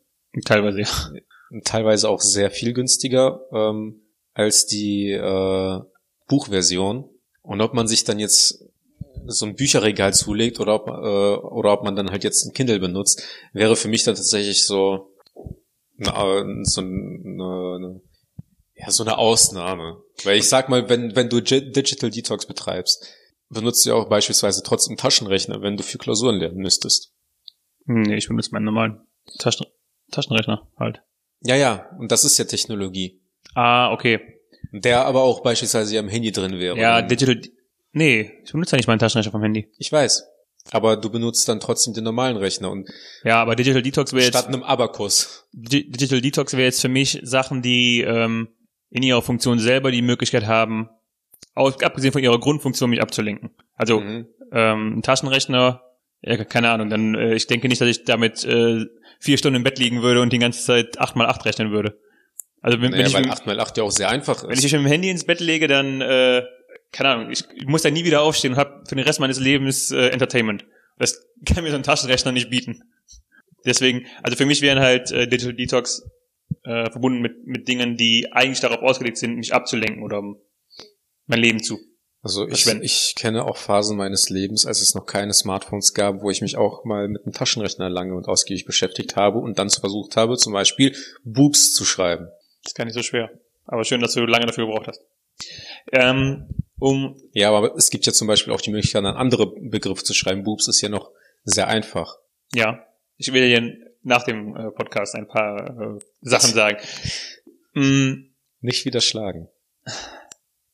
[0.46, 0.88] Teilweise ja.
[1.64, 4.02] teilweise auch sehr viel günstiger ähm,
[4.34, 5.80] als die äh,
[6.28, 7.10] Buchversion.
[7.42, 8.64] Und ob man sich dann jetzt
[9.26, 12.80] so ein Bücherregal zulegt oder ob, äh, oder ob man dann halt jetzt ein Kindle
[12.80, 13.24] benutzt,
[13.54, 15.14] wäre für mich dann tatsächlich so,
[16.00, 16.92] eine, so eine,
[17.76, 18.02] eine,
[18.76, 20.02] ja, so eine Ausnahme.
[20.24, 23.08] Weil ich sag mal, wenn, wenn du Gi- Digital Detox betreibst,
[23.50, 27.14] benutzt du ja auch beispielsweise trotzdem Taschenrechner, wenn du für Klausuren lernen müsstest.
[27.86, 29.02] Hm, Nee, ich benutze meinen normalen
[29.40, 29.68] Taschen
[30.12, 31.02] Taschenrechner halt.
[31.42, 33.22] Ja, ja, und das ist ja Technologie.
[33.56, 34.20] Ah, okay.
[34.72, 36.78] Der aber auch beispielsweise am Handy drin wäre.
[36.78, 37.40] Ja, Digital.
[37.92, 39.70] Nee, ich benutze ja nicht meinen Taschenrechner vom Handy.
[39.78, 40.26] Ich weiß.
[40.72, 42.90] Aber du benutzt dann trotzdem den normalen Rechner und
[43.24, 45.46] Ja, aber Digital Detox wäre statt jetzt einem Abakus.
[45.52, 48.48] Di- Digital Detox wäre jetzt für mich Sachen, die ähm,
[48.90, 50.90] in ihrer Funktion selber die Möglichkeit haben,
[51.54, 53.52] aus, abgesehen von ihrer Grundfunktion mich abzulenken.
[53.76, 54.28] Also Mhm.
[54.54, 55.82] ähm, ein Taschenrechner,
[56.22, 58.86] ja, keine Ahnung, dann äh, ich denke nicht, dass ich damit äh,
[59.20, 62.00] vier Stunden im Bett liegen würde und die ganze Zeit acht mal acht rechnen würde.
[62.64, 64.60] Also wenn, wenn Naja, ich weil mit- 8x8 ja auch sehr einfach Wenn ist.
[64.60, 66.44] ich mich mit dem Handy ins Bett lege, dann, äh,
[66.92, 69.92] keine Ahnung, ich muss da nie wieder aufstehen und habe für den Rest meines Lebens
[69.92, 70.66] äh, Entertainment.
[70.98, 72.82] Das kann mir so ein Taschenrechner nicht bieten.
[73.66, 76.04] Deswegen, also für mich wären halt äh, Digital Detox
[76.64, 80.38] äh, verbunden mit, mit Dingen, die eigentlich darauf ausgelegt sind, mich abzulenken oder um
[81.26, 81.80] mein Leben zu.
[82.22, 86.30] also ich, ich kenne auch Phasen meines Lebens, als es noch keine Smartphones gab, wo
[86.30, 90.16] ich mich auch mal mit einem Taschenrechner lange und ausgiebig beschäftigt habe und dann versucht
[90.16, 92.28] habe, zum Beispiel Boobs zu schreiben.
[92.66, 93.30] Ist gar nicht so schwer.
[93.66, 95.06] Aber schön, dass du lange dafür gebraucht hast.
[95.92, 96.48] Ähm,
[96.80, 100.14] um Ja, aber es gibt ja zum Beispiel auch die Möglichkeit, einen anderen Begriff zu
[100.14, 100.44] schreiben.
[100.44, 101.12] Boobs ist ja noch
[101.44, 102.18] sehr einfach.
[102.54, 102.86] Ja,
[103.18, 106.78] ich will dir nach dem äh, Podcast ein paar äh, Sachen sagen.
[107.74, 109.48] Mm, Nicht widerschlagen.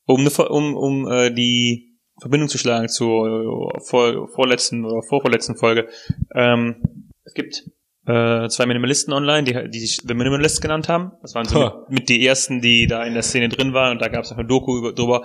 [0.04, 5.02] um, eine, Ver- um, um äh, die Verbindung zu schlagen zur äh, vor, vorletzten oder
[5.02, 5.88] vorvorletzten Folge.
[6.34, 7.64] Ähm, es gibt
[8.10, 11.12] äh, zwei Minimalisten online, die, die sich The Minimalists genannt haben.
[11.22, 11.84] Das waren so Ha.
[11.88, 14.32] mit, mit die ersten, die da in der Szene drin waren und da gab es
[14.32, 15.24] auch eine Doku über, drüber.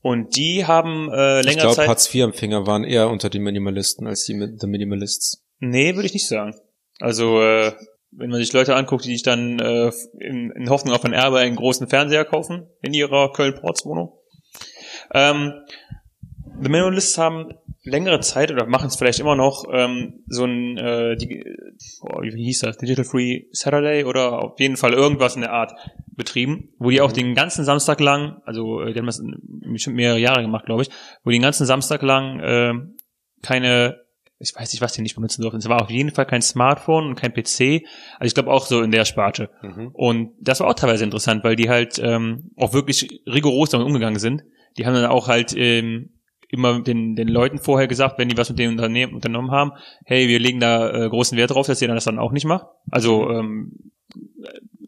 [0.00, 1.88] Und die haben äh, Ich länger glaube, Zeit.
[1.88, 5.44] Hartz-IV-Empfänger waren eher unter den Minimalisten als die The Minimalists.
[5.60, 6.54] Nee, würde ich nicht sagen.
[7.00, 7.72] Also, äh,
[8.10, 11.38] wenn man sich Leute anguckt, die sich dann äh, in, in Hoffnung auf ein Erbe
[11.38, 14.12] einen großen Fernseher kaufen in ihrer Köln-Ports-Wohnung.
[15.12, 15.52] Ähm,
[16.62, 21.16] The Minimalists haben längere Zeit oder machen es vielleicht immer noch ähm, so ein äh,
[21.16, 21.44] die,
[22.02, 25.72] oh, wie hieß das Digital Free Saturday oder auf jeden Fall irgendwas in der Art
[26.06, 29.22] betrieben, wo die auch den ganzen Samstag lang, also äh, die haben das
[29.66, 30.90] bestimmt mehrere Jahre gemacht, glaube ich,
[31.24, 32.72] wo die den ganzen Samstag lang äh,
[33.42, 34.04] keine
[34.40, 35.58] ich weiß nicht, was die nicht benutzen durften.
[35.58, 37.86] Es war auf jeden Fall kein Smartphone und kein PC.
[38.18, 39.48] Also ich glaube auch so in der Sparte.
[39.62, 39.90] Mhm.
[39.92, 44.18] Und das war auch teilweise interessant, weil die halt ähm, auch wirklich rigoros damit umgegangen
[44.18, 44.42] sind.
[44.76, 46.10] Die haben dann auch halt ähm,
[46.54, 49.72] immer den, den Leuten vorher gesagt, wenn die was mit dem Unternehmen unternommen haben,
[50.04, 52.46] hey, wir legen da äh, großen Wert drauf, dass ihr dann das dann auch nicht
[52.46, 52.66] macht.
[52.90, 53.92] Also ähm,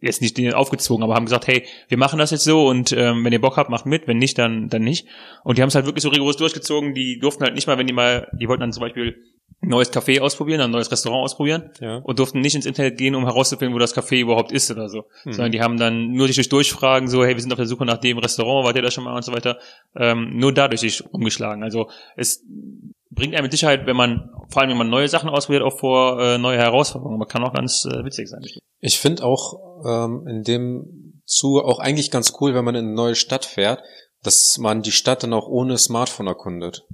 [0.00, 3.24] jetzt nicht denen aufgezogen, aber haben gesagt, hey, wir machen das jetzt so und ähm,
[3.24, 5.07] wenn ihr Bock habt, macht mit, wenn nicht, dann dann nicht.
[5.44, 6.94] Und die haben es halt wirklich so rigoros durchgezogen.
[6.94, 9.22] Die durften halt nicht mal, wenn die mal, die wollten dann zum Beispiel
[9.61, 11.96] neues Café ausprobieren, ein neues Restaurant ausprobieren Ja.
[11.98, 15.04] und durften nicht ins Internet gehen, um herauszufinden, wo das Café überhaupt ist oder so.
[15.24, 15.32] Mhm.
[15.32, 17.85] Sondern die haben dann nur sich durch Durchfragen, so, hey, wir sind auf der Suche
[17.85, 19.59] nach dem Restaurant, wart ihr da schon mal und so weiter,
[19.96, 21.62] ähm, nur dadurch sich umgeschlagen.
[21.62, 22.44] Also es
[23.11, 26.20] bringt einem mit Sicherheit, wenn man, vor allem wenn man neue Sachen ausprobiert, auch vor
[26.20, 28.42] äh, neue Herausforderungen, aber kann auch ganz äh, witzig sein.
[28.80, 32.94] Ich finde auch ähm, in dem Zuge auch eigentlich ganz cool, wenn man in eine
[32.94, 33.82] neue Stadt fährt,
[34.22, 36.85] dass man die Stadt dann auch ohne Smartphone erkundet.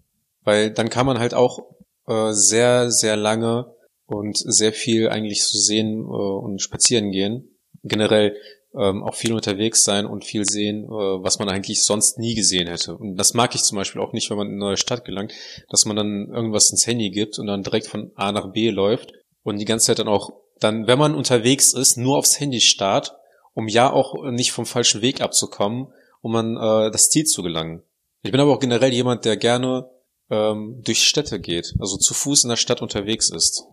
[0.44, 1.60] Weil dann kann man halt auch
[2.06, 3.74] äh, sehr, sehr lange
[4.06, 7.58] und sehr viel eigentlich so sehen äh, und spazieren gehen.
[7.82, 8.36] Generell
[8.74, 12.68] ähm, auch viel unterwegs sein und viel sehen, äh, was man eigentlich sonst nie gesehen
[12.68, 12.96] hätte.
[12.96, 15.32] Und das mag ich zum Beispiel auch nicht, wenn man in eine neue Stadt gelangt,
[15.68, 19.12] dass man dann irgendwas ins Handy gibt und dann direkt von A nach B läuft
[19.42, 23.16] und die ganze Zeit dann auch dann, wenn man unterwegs ist, nur aufs Handy starrt,
[23.52, 25.88] um ja auch nicht vom falschen Weg abzukommen,
[26.20, 27.82] um an äh, das Ziel zu gelangen.
[28.22, 29.90] Ich bin aber auch generell jemand, der gerne
[30.32, 33.64] ähm, durch Städte geht, also zu Fuß in der Stadt unterwegs ist.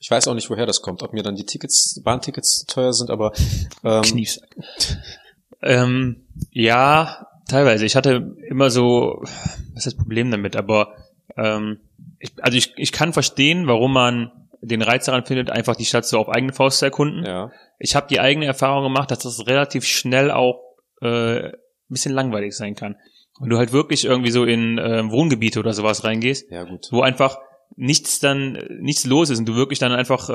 [0.00, 3.10] Ich weiß auch nicht, woher das kommt, ob mir dann die Tickets, Bahntickets teuer sind,
[3.10, 3.32] aber
[3.84, 4.56] ähm, Kniefsack.
[5.62, 7.86] Ähm, ja, teilweise.
[7.86, 10.56] Ich hatte immer so, was ist das Problem damit?
[10.56, 10.96] Aber
[11.36, 11.80] ähm,
[12.18, 16.06] ich, also ich, ich kann verstehen, warum man den Reiz daran findet, einfach die Stadt
[16.06, 17.24] so auf eigene Faust zu erkunden.
[17.24, 17.52] Ja.
[17.78, 20.60] Ich habe die eigene Erfahrung gemacht, dass das relativ schnell auch
[21.00, 21.52] äh, ein
[21.88, 22.96] bisschen langweilig sein kann.
[23.40, 26.88] Wenn du halt wirklich irgendwie so in äh, Wohngebiete oder sowas reingehst, Ja, gut.
[26.90, 27.38] wo einfach
[27.76, 30.32] nichts dann nichts los ist und du wirklich dann einfach äh,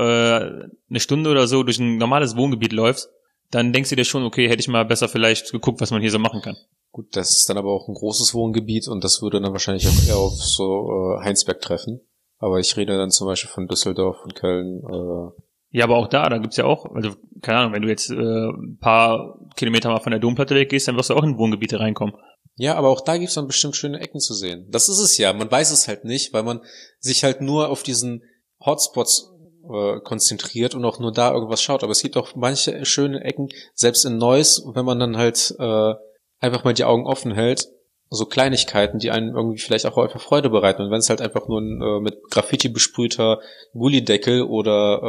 [0.89, 3.09] eine Stunde oder so durch ein normales Wohngebiet läufst,
[3.51, 6.11] dann denkst du dir schon, okay, hätte ich mal besser vielleicht geguckt, was man hier
[6.11, 6.55] so machen kann.
[6.91, 10.07] Gut, das ist dann aber auch ein großes Wohngebiet und das würde dann wahrscheinlich auch
[10.07, 10.89] eher auf so
[11.19, 12.01] äh, Heinsberg treffen.
[12.37, 14.81] Aber ich rede dann zum Beispiel von Düsseldorf und Köln.
[14.87, 17.11] Äh, Ja, aber auch da, da gibt's ja auch, also
[17.41, 20.97] keine Ahnung, wenn du jetzt äh, ein paar Kilometer mal von der Domplatte weggehst, dann
[20.97, 22.13] wirst du auch in Wohngebiete reinkommen.
[22.55, 24.67] Ja, aber auch da gibt's dann bestimmt schöne Ecken zu sehen.
[24.69, 25.33] Das ist es ja.
[25.33, 26.61] Man weiß es halt nicht, weil man
[26.99, 28.23] sich halt nur auf diesen
[28.63, 29.31] Hotspots
[29.63, 31.83] äh, konzentriert und auch nur da irgendwas schaut.
[31.83, 35.93] Aber es gibt auch manche schöne Ecken, selbst in Neuss, wenn man dann halt äh,
[36.39, 37.69] einfach mal die Augen offen hält,
[38.09, 40.83] so Kleinigkeiten, die einem irgendwie vielleicht auch einfach Freude bereiten.
[40.83, 43.39] Und wenn es halt einfach nur ein äh, mit Graffiti besprühter
[43.73, 45.01] Gullideckel oder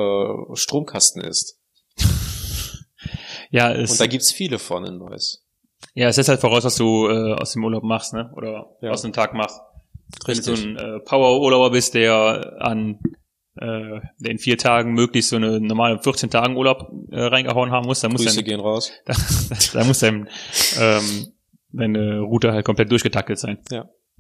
[0.53, 1.59] äh, Stromkasten ist.
[3.51, 5.44] Ja, es, Und da gibt's viele von in Neuss.
[5.95, 8.33] Ja, es setzt halt voraus, was du äh, aus dem Urlaub machst, ne?
[8.37, 8.91] Oder Ja.
[8.91, 9.61] aus dem Tag machst.
[10.27, 12.99] Wenn du so ein äh, Power-Urlauber bist, der an
[13.61, 18.01] äh, in vier Tagen möglichst so eine normale 14 Tagen Urlaub äh, reingehauen haben muss,
[18.01, 18.91] dann muss Grüße dein, gehen raus.
[19.07, 19.15] da,
[19.73, 20.29] da muss dein,
[20.81, 21.33] ähm,
[21.73, 23.59] deine Route halt komplett durchgetackelt sein.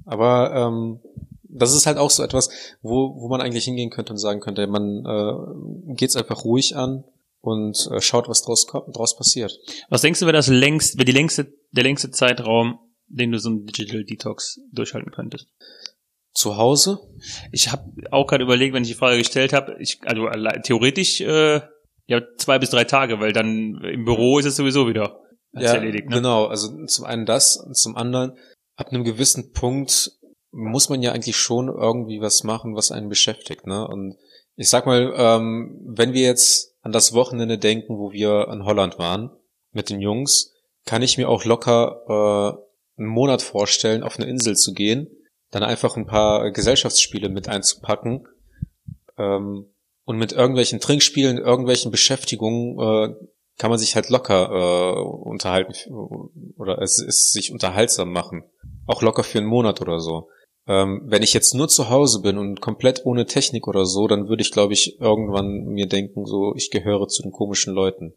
[0.04, 1.00] Aber ähm,
[1.48, 2.50] das ist halt auch so etwas,
[2.82, 7.04] wo, wo man eigentlich hingehen könnte und sagen könnte, man äh, geht's einfach ruhig an
[7.44, 9.58] und äh, schaut, was draus, kommt, draus passiert.
[9.88, 13.50] Was denkst du, wäre das längst, wäre die längste, der längste Zeitraum, den du so
[13.50, 15.48] ein Digital Detox durchhalten könntest?
[16.32, 16.98] Zu Hause?
[17.52, 20.28] Ich habe auch gerade überlegt, wenn ich die Frage gestellt habe, ich, also
[20.62, 21.60] theoretisch äh,
[22.06, 25.20] ja zwei bis drei Tage, weil dann im Büro ist es sowieso wieder
[25.54, 26.08] hat's erledigt.
[26.08, 26.16] Ne?
[26.16, 26.46] genau.
[26.46, 28.36] Also zum einen das und zum anderen,
[28.76, 30.12] ab einem gewissen Punkt
[30.50, 33.66] muss man ja eigentlich schon irgendwie was machen, was einen beschäftigt.
[33.66, 33.86] Ne?
[33.86, 34.16] Und
[34.56, 38.98] ich sag mal, ähm, wenn wir jetzt an das Wochenende denken, wo wir in Holland
[38.98, 39.30] waren
[39.72, 40.52] mit den Jungs,
[40.84, 42.04] kann ich mir auch locker
[42.96, 45.08] äh, einen Monat vorstellen, auf eine Insel zu gehen,
[45.50, 48.28] dann einfach ein paar Gesellschaftsspiele mit einzupacken
[49.16, 49.66] ähm,
[50.04, 53.14] und mit irgendwelchen Trinkspielen, irgendwelchen Beschäftigungen äh,
[53.56, 55.72] kann man sich halt locker äh, unterhalten
[56.58, 58.44] oder es ist sich unterhaltsam machen.
[58.86, 60.28] Auch locker für einen Monat oder so.
[60.66, 64.28] Ähm, wenn ich jetzt nur zu Hause bin und komplett ohne Technik oder so, dann
[64.28, 68.14] würde ich, glaube ich, irgendwann mir denken, so, ich gehöre zu den komischen Leuten.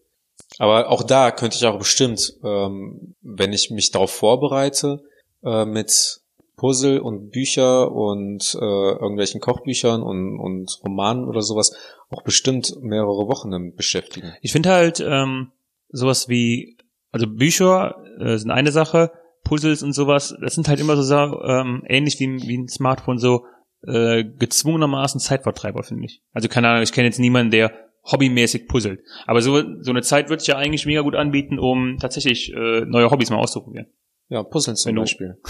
[0.60, 5.04] Aber auch da könnte ich auch bestimmt, ähm, wenn ich mich darauf vorbereite,
[5.44, 6.22] äh, mit
[6.56, 11.76] Puzzle und Bücher und äh, irgendwelchen Kochbüchern und, und Romanen oder sowas
[12.10, 14.34] auch bestimmt mehrere Wochen damit beschäftigen.
[14.42, 15.52] Ich finde halt ähm,
[15.90, 16.78] sowas wie,
[17.12, 19.12] also Bücher äh, sind eine Sache,
[19.44, 23.46] Puzzles und sowas, das sind halt immer so ähm, ähnlich wie, wie ein Smartphone so
[23.86, 26.22] äh, gezwungenermaßen Zeitvertreiber, finde ich.
[26.34, 27.72] Also keine Ahnung, ich kenne jetzt niemanden, der
[28.12, 29.02] hobbymäßig puzzelt.
[29.26, 32.82] Aber so, so eine Zeit wird sich ja eigentlich mega gut anbieten, um tatsächlich äh,
[32.86, 33.88] neue Hobbys mal auszuprobieren.
[34.30, 35.38] Ja, Puzzeln zum Wenn Beispiel.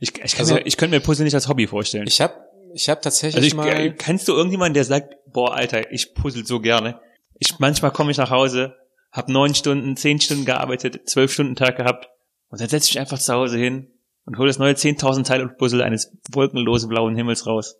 [0.00, 2.06] Ich, ich, kann Also- mir, ich könnte mir Puzzle nicht als Hobby vorstellen.
[2.06, 2.34] Ich habe
[2.74, 3.68] ich hab tatsächlich Also ich, mal...
[3.68, 7.00] äh, kennst du irgendjemanden, der sagt, boah, Alter, ich puzzle so gerne.
[7.38, 8.74] Ich manchmal komme ich nach Hause,
[9.16, 12.08] hab neun Stunden, zehn Stunden gearbeitet, zwölf Stunden Tag gehabt
[12.48, 13.92] und dann setze ich einfach zu Hause hin
[14.24, 17.76] und hole das neue 10.000 Teile Puzzle eines wolkenlosen blauen Himmels raus.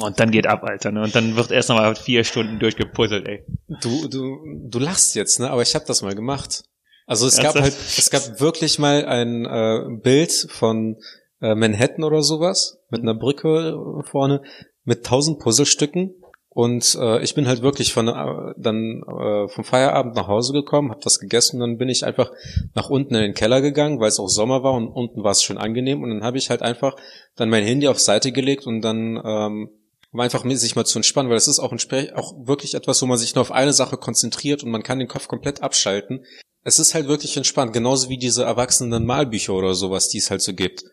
[0.00, 0.92] Und dann geht ab, Alter.
[0.92, 1.02] Ne?
[1.02, 3.46] Und dann wird erst nochmal vier Stunden durchgepuzzelt, ey.
[3.80, 4.36] Du, du,
[4.68, 5.50] du lachst jetzt, ne?
[5.50, 6.64] Aber ich habe das mal gemacht.
[7.06, 7.78] Also es gab Ernsthaft?
[7.78, 10.96] halt, es gab wirklich mal ein äh, Bild von
[11.40, 13.74] äh, Manhattan oder sowas mit einer Brücke
[14.10, 14.42] vorne
[14.84, 16.14] mit tausend Puzzlestücken
[16.54, 20.90] und äh, ich bin halt wirklich von äh, dann äh, vom Feierabend nach Hause gekommen,
[20.90, 22.30] habe das gegessen und dann bin ich einfach
[22.74, 25.42] nach unten in den Keller gegangen, weil es auch Sommer war und unten war es
[25.42, 26.94] schön angenehm und dann habe ich halt einfach
[27.34, 29.70] dann mein Handy auf Seite gelegt und dann ähm,
[30.12, 33.06] um einfach sich mal zu entspannen, weil es ist auch, ein auch wirklich etwas, wo
[33.06, 36.24] man sich nur auf eine Sache konzentriert und man kann den Kopf komplett abschalten.
[36.62, 40.40] Es ist halt wirklich entspannt, genauso wie diese erwachsenen Malbücher oder sowas, die es halt
[40.40, 40.84] so gibt.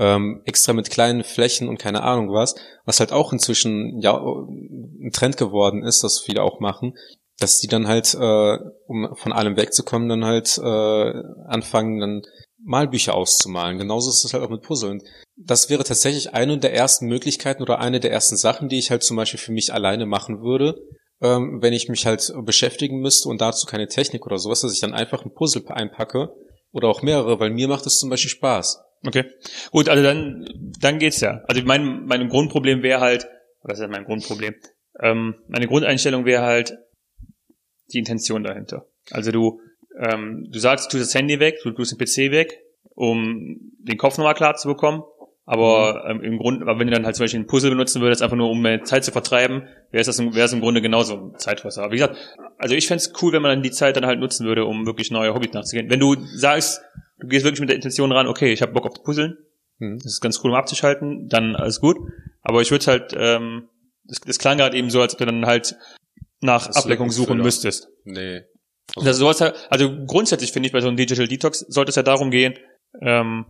[0.00, 2.54] Ähm, extra mit kleinen Flächen und keine Ahnung was,
[2.86, 6.94] was halt auch inzwischen ja ein Trend geworden ist, das viele auch machen,
[7.38, 11.12] dass die dann halt, äh, um von allem wegzukommen, dann halt äh,
[11.48, 12.22] anfangen, dann
[12.64, 13.78] Malbücher auszumalen.
[13.78, 15.02] Genauso ist es halt auch mit Puzzeln.
[15.36, 19.02] Das wäre tatsächlich eine der ersten Möglichkeiten oder eine der ersten Sachen, die ich halt
[19.02, 20.80] zum Beispiel für mich alleine machen würde,
[21.20, 24.80] ähm, wenn ich mich halt beschäftigen müsste und dazu keine Technik oder sowas, dass ich
[24.80, 26.30] dann einfach ein Puzzle einpacke
[26.72, 28.82] oder auch mehrere, weil mir macht es zum Beispiel Spaß.
[29.04, 29.24] Okay.
[29.70, 30.46] Gut, also dann,
[30.80, 31.42] dann geht's ja.
[31.48, 33.28] Also mein, mein Grundproblem wäre halt,
[33.62, 34.54] was ist mein Grundproblem?
[35.00, 36.76] Ähm, meine Grundeinstellung wäre halt
[37.92, 38.86] die Intention dahinter.
[39.10, 39.60] Also du,
[39.98, 42.62] ähm, du sagst, du tust das Handy weg, du tust den PC weg,
[42.94, 45.02] um den Kopf nochmal klar zu bekommen.
[45.46, 48.22] Aber ähm, im Grunde, aber wenn du dann halt zum Beispiel ein Puzzle benutzen würdest,
[48.22, 51.16] einfach nur um mehr Zeit zu vertreiben, wäre es das wäre es im Grunde genauso
[51.16, 51.82] ein Zeitfresser.
[51.82, 52.16] Aber wie gesagt,
[52.56, 54.86] also ich fände es cool, wenn man dann die Zeit dann halt nutzen würde, um
[54.86, 55.90] wirklich neue Hobbys nachzugehen.
[55.90, 56.82] Wenn du sagst,
[57.20, 59.36] du gehst wirklich mit der Intention ran, okay, ich habe Bock auf Puzzeln,
[59.80, 59.98] Hm.
[59.98, 61.96] das ist ganz cool, um abzuschalten, dann alles gut.
[62.42, 63.68] Aber ich würde halt, ähm,
[64.04, 65.76] das, das klang gerade eben so, als ob du dann halt
[66.40, 67.88] nach Das ist Ablenkung suchen müsstest.
[68.04, 68.42] Nee.
[68.96, 72.02] Das sowas halt, also grundsätzlich finde ich bei so einem Digital Detox sollte es ja
[72.02, 72.54] darum gehen,
[73.00, 73.46] ähm,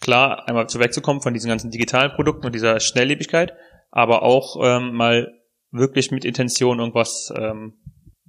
[0.00, 3.52] klar, einmal zu wegzukommen von diesen ganzen digitalen Produkten und dieser Schnelllebigkeit,
[3.90, 5.32] aber auch ähm, mal
[5.70, 7.74] wirklich mit Intention irgendwas ähm,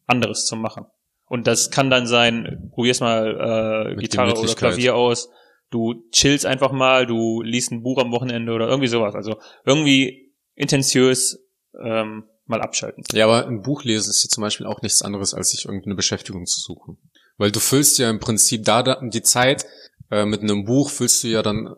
[0.06, 0.86] anderes zu machen.
[1.31, 4.53] Und das kann dann sein, probier's mal äh, Mit Gitarre oder.
[4.53, 5.29] Klavier aus,
[5.69, 9.15] du chillst einfach mal, du liest ein Buch am Wochenende oder irgendwie sowas.
[9.15, 11.41] Also irgendwie intensiös
[11.81, 13.05] ähm, mal abschalten.
[13.13, 15.95] Ja, aber ein Buch lesen ist ja zum Beispiel auch nichts anderes, als sich irgendeine
[15.95, 16.97] Beschäftigung zu suchen.
[17.37, 19.65] Weil du füllst ja im Prinzip da, da die Zeit
[20.11, 21.73] äh, mit einem Buch füllst du ja dann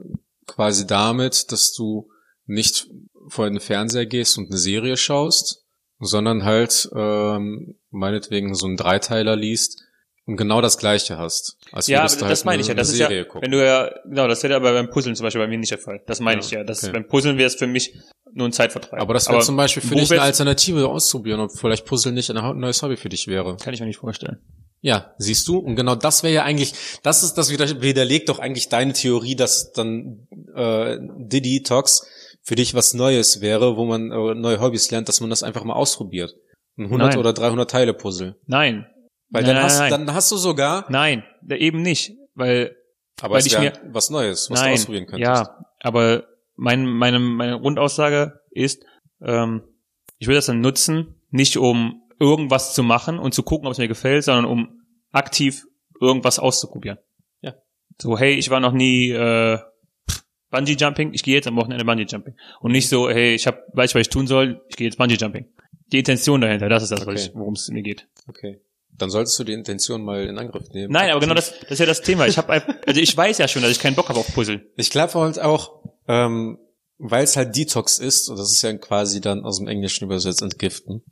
[0.47, 2.09] quasi damit, dass du
[2.47, 2.87] nicht
[3.27, 5.62] vor den Fernseher gehst und eine Serie schaust,
[6.05, 9.81] sondern halt ähm, meinetwegen so einen Dreiteiler liest
[10.25, 11.57] und genau das Gleiche hast.
[11.71, 12.73] Als Ja, das halt meine eine- ich ja.
[12.73, 13.41] Das ist ja, Serie gucken.
[13.43, 15.79] wenn du ja, genau, das wäre aber beim Puzzeln zum Beispiel bei mir nicht der
[15.79, 16.01] Fall.
[16.07, 16.63] Das meine Ja, ich ja.
[16.63, 16.93] Das, okay.
[16.93, 17.93] Beim Puzzeln wäre es für mich
[18.33, 18.99] nur ein Zeitvertreib.
[19.01, 22.59] aber das wäre zum Beispiel für dich eine Alternative auszuprobieren, ob vielleicht Puzzle nicht ein
[22.59, 23.57] neues Hobby für dich wäre.
[23.57, 24.39] Kann ich mir nicht vorstellen.
[24.81, 25.59] Ja, siehst du?
[25.59, 29.35] Und genau das wäre ja eigentlich, das ist das wieder, widerlegt doch eigentlich deine Theorie,
[29.35, 32.05] dass dann äh, Diddy Talks
[32.43, 35.63] für dich was Neues wäre, wo man äh, neue Hobbys lernt, dass man das einfach
[35.63, 36.36] mal ausprobiert.
[36.77, 37.19] Ein 100 Nein.
[37.19, 38.36] oder 300 Teile Puzzle.
[38.45, 38.86] Nein.
[39.29, 42.75] Weil nein, dann, hast, nein, dann hast du sogar, nein, eben nicht, weil
[43.21, 45.23] aber Weil es ich mir- was Neues, was nein, du ausprobieren könntest.
[45.27, 46.25] ja, aber
[46.56, 48.84] mein, meine, meine Grundaussage ist,
[49.23, 49.63] ähm,
[50.19, 53.77] ich will das dann nutzen, nicht um irgendwas zu machen und zu gucken, ob es
[53.79, 55.65] mir gefällt, sondern um aktiv
[55.99, 56.97] irgendwas auszuprobieren.
[57.41, 57.56] Ja.
[58.01, 59.60] So, hey, ich war noch nie äh,
[60.53, 62.35] Bungee Jumping, ich gehe jetzt am Wochenende Bungee Jumping.
[62.61, 64.97] Und nicht so, hey, ich hab, weiß ich, was ich tun soll, ich gehe jetzt
[64.97, 65.47] Bungee Jumping.
[65.91, 67.29] Die Intention dahinter, das ist das, Okay.
[67.33, 68.07] worum es mir geht.
[68.27, 68.61] Okay.
[68.95, 70.93] Dann solltest du die Intention mal in Angriff nehmen.
[70.93, 72.27] Nein, aber genau das, das ist ja das Thema.
[72.27, 72.53] Ich habe,
[72.85, 74.69] also ich weiß ja schon, dass ich keinen Bock habe auf Puzzle.
[74.77, 76.59] Ich glaube halt auch, ähm,
[76.99, 80.43] weil es halt Detox ist, und das ist ja quasi dann aus dem Englischen übersetzt
[80.43, 81.03] entgiften.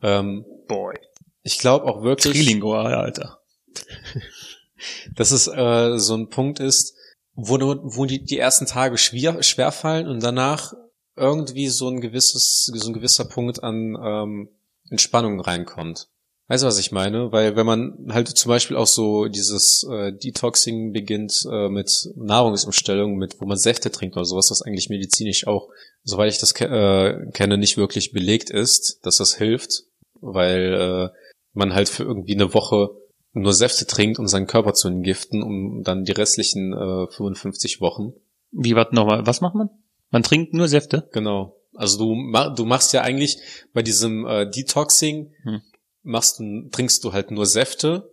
[0.00, 0.94] Ähm, Boy.
[1.42, 3.40] ich glaube auch wirklich, Trilingual, Alter.
[5.16, 6.94] dass es äh, so ein Punkt ist,
[7.34, 10.74] wo, wo die, die ersten Tage schwer, schwer fallen und danach
[11.16, 14.48] irgendwie so ein gewisses, so ein gewisser Punkt an ähm,
[14.90, 16.08] Entspannung reinkommt.
[16.48, 17.32] Weißt du, was ich meine?
[17.32, 23.16] Weil wenn man halt zum Beispiel auch so dieses äh, Detoxing beginnt äh, mit Nahrungsumstellung,
[23.16, 25.68] mit wo man Säfte trinkt oder sowas, was eigentlich medizinisch auch,
[26.04, 29.84] soweit ich das ke äh, kenne, nicht wirklich belegt ist, dass das hilft,
[30.20, 31.18] weil äh,
[31.54, 32.90] man halt für irgendwie eine Woche
[33.32, 38.12] nur Säfte trinkt, um seinen Körper zu entgiften, um dann die restlichen äh, 55 Wochen.
[38.50, 39.70] Wie, warte nochmal, was macht man?
[40.10, 41.08] Man trinkt nur Säfte?
[41.12, 41.56] Genau.
[41.74, 42.14] Also du,
[42.54, 43.38] du machst ja eigentlich
[43.72, 45.62] bei diesem äh, Detoxing, Hm.
[46.02, 48.10] machst du, trinkst du halt nur Säfte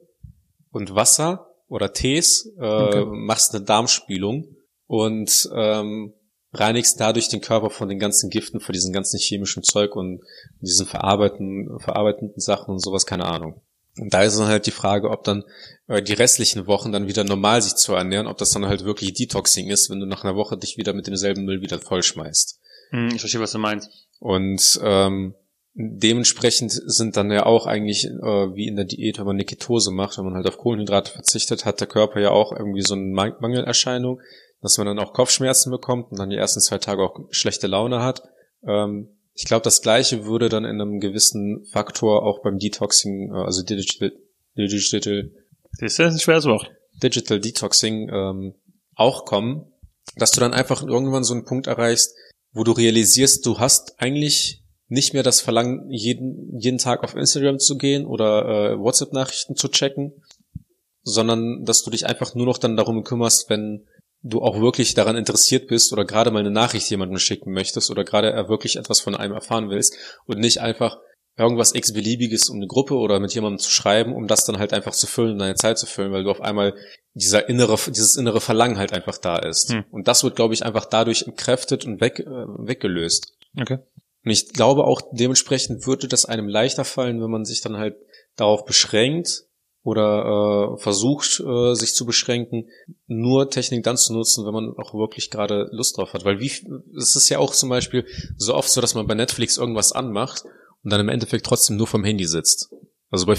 [0.71, 3.05] und Wasser oder Tees, äh, Okay.
[3.05, 4.55] machst eine Darmspülung
[4.87, 6.13] und ähm,
[6.53, 10.21] reinigst dadurch den Körper von den ganzen Giften, von diesem ganzen chemischen Zeug und
[10.61, 13.61] diesen verarbeitenden, verarbeitenden Sachen und sowas, keine Ahnung.
[13.99, 15.43] Und da ist dann halt die Frage, ob dann
[15.87, 19.13] äh, die restlichen Wochen dann wieder normal sich zu ernähren, ob das dann halt wirklich
[19.13, 22.59] Detoxing ist, wenn du nach einer Woche dich wieder mit demselben Müll wieder vollschmeißt.
[22.91, 23.89] Hm, ich verstehe, was du meinst.
[24.19, 25.35] Und ähm,
[25.73, 29.91] dementsprechend sind dann ja auch eigentlich, äh, wie in der Diät, wenn man eine Ketose
[29.91, 33.03] macht, wenn man halt auf Kohlenhydrate verzichtet, hat der Körper ja auch irgendwie so eine
[33.03, 34.21] Man- Mangelerscheinung,
[34.61, 38.01] dass man dann auch Kopfschmerzen bekommt und dann die ersten zwei Tage auch schlechte Laune
[38.01, 38.23] hat.
[38.67, 39.09] Ähm,
[39.39, 43.63] ich glaube, das Gleiche würde dann in einem gewissen Faktor auch beim Detoxing, äh, also
[43.63, 44.11] Digital,
[44.57, 45.31] Digital,
[45.79, 46.69] Das ist ein schweres Wort.
[47.01, 48.55] Digital Detoxing ähm,
[48.95, 49.71] auch kommen,
[50.17, 52.13] dass du dann einfach irgendwann so einen Punkt erreichst,
[52.51, 57.59] wo du realisierst, du hast eigentlich nicht mehr das Verlangen, jeden, jeden Tag auf Instagram
[57.59, 60.21] zu gehen oder äh, WhatsApp-Nachrichten zu checken,
[61.03, 63.87] sondern dass du dich einfach nur noch dann darum kümmerst, wenn
[64.21, 68.03] du auch wirklich daran interessiert bist oder gerade mal eine Nachricht jemandem schicken möchtest oder
[68.03, 70.97] gerade er wirklich etwas von einem erfahren willst und nicht einfach
[71.37, 74.91] irgendwas x-beliebiges um eine Gruppe oder mit jemandem zu schreiben, um das dann halt einfach
[74.91, 76.75] zu füllen, deine Zeit zu füllen, weil du auf einmal
[77.13, 79.71] dieser innere, dieses innere Verlangen halt einfach da ist.
[79.71, 79.85] Hm.
[79.89, 83.37] Und das wird, glaube ich, einfach dadurch entkräftet und weg, äh, weggelöst.
[83.59, 83.79] Okay.
[84.25, 87.95] Und ich glaube auch dementsprechend würde das einem leichter fallen, wenn man sich dann halt
[88.35, 89.45] darauf beschränkt
[89.83, 92.67] oder äh, versucht, äh, sich zu beschränken,
[93.07, 96.25] nur Technik dann zu nutzen, wenn man auch wirklich gerade Lust drauf hat.
[96.25, 96.51] Weil wie
[96.97, 98.05] es ist ja auch zum Beispiel
[98.37, 100.43] so oft so, dass man bei Netflix irgendwas anmacht
[100.83, 102.69] und dann im Endeffekt trotzdem nur vom Handy sitzt.
[103.11, 103.35] Also bei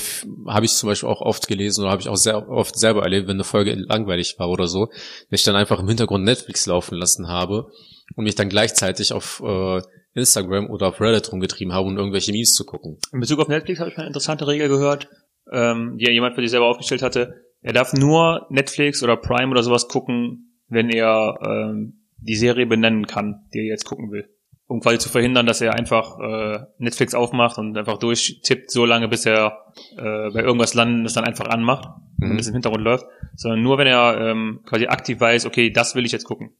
[0.48, 3.29] habe ich zum Beispiel auch oft gelesen oder habe ich auch sehr oft selber erlebt,
[3.29, 4.87] wenn eine Folge langweilig war oder so,
[5.31, 7.70] dass ich dann einfach im Hintergrund Netflix laufen lassen habe
[8.16, 9.81] und mich dann gleichzeitig auf äh,
[10.14, 12.98] Instagram oder auf Reddit rumgetrieben habe, um irgendwelche Memes zu gucken.
[13.12, 15.09] In Bezug auf Netflix habe ich eine interessante Regel gehört,
[15.52, 17.44] ähm, die ja jemand für sich selber aufgestellt hatte.
[17.62, 23.06] Er darf nur Netflix oder Prime oder sowas gucken, wenn er ähm, die Serie benennen
[23.06, 24.28] kann, die er jetzt gucken will.
[24.66, 29.08] Um quasi zu verhindern, dass er einfach äh, Netflix aufmacht und einfach durchtippt so lange,
[29.08, 29.64] bis er
[29.96, 31.88] äh, bei irgendwas landet, das dann einfach anmacht
[32.20, 32.32] Mhm.
[32.32, 33.06] und es im Hintergrund läuft.
[33.34, 36.50] Sondern nur, wenn er ähm, quasi aktiv weiß, okay, das will ich jetzt gucken.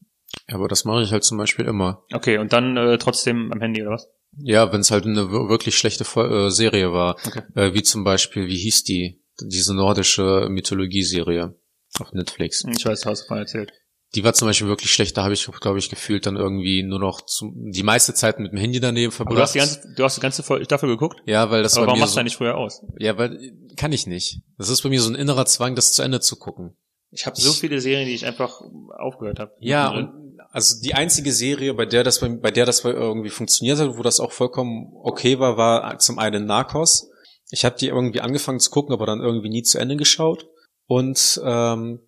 [0.49, 2.03] Ja, aber das mache ich halt zum Beispiel immer.
[2.13, 4.11] Okay, und dann äh, trotzdem am Handy oder was?
[4.37, 7.43] Ja, wenn es halt eine wir- wirklich schlechte äh, Serie war, Okay.
[7.55, 9.23] äh, wie zum Beispiel, wie hieß die?
[9.43, 11.55] Diese nordische Mythologie-Serie
[11.99, 12.65] auf Netflix.
[12.77, 13.73] Ich weiß, du hast davon erzählt.
[14.17, 16.99] Die war zum Beispiel wirklich schlecht, da habe ich, glaube ich, gefühlt dann irgendwie nur
[16.99, 19.55] noch zum, die meiste Zeit mit dem Handy daneben Aber du hast verbracht.
[19.55, 21.21] die ganze, du hast die ganze Folge- Staffel geguckt?
[21.27, 22.83] ja, weil das Aber warum mir machst du so, da nicht früher aus?
[22.99, 23.39] Ja, weil
[23.77, 24.41] kann ich nicht.
[24.59, 26.77] Das ist bei mir so ein innerer Zwang, das zu Ende zu gucken.
[27.13, 28.61] Ich habe so viele Serien, die ich einfach
[28.99, 29.53] aufgehört habe.
[29.61, 33.97] Ja, und also die einzige Serie, bei der das bei, der das irgendwie funktioniert hat,
[33.97, 37.11] wo das auch vollkommen okay war, war zum einen Narcos.
[37.51, 40.49] Ich habe die irgendwie angefangen zu gucken, aber dann irgendwie nie zu Ende geschaut.
[40.87, 42.01] Und ähm,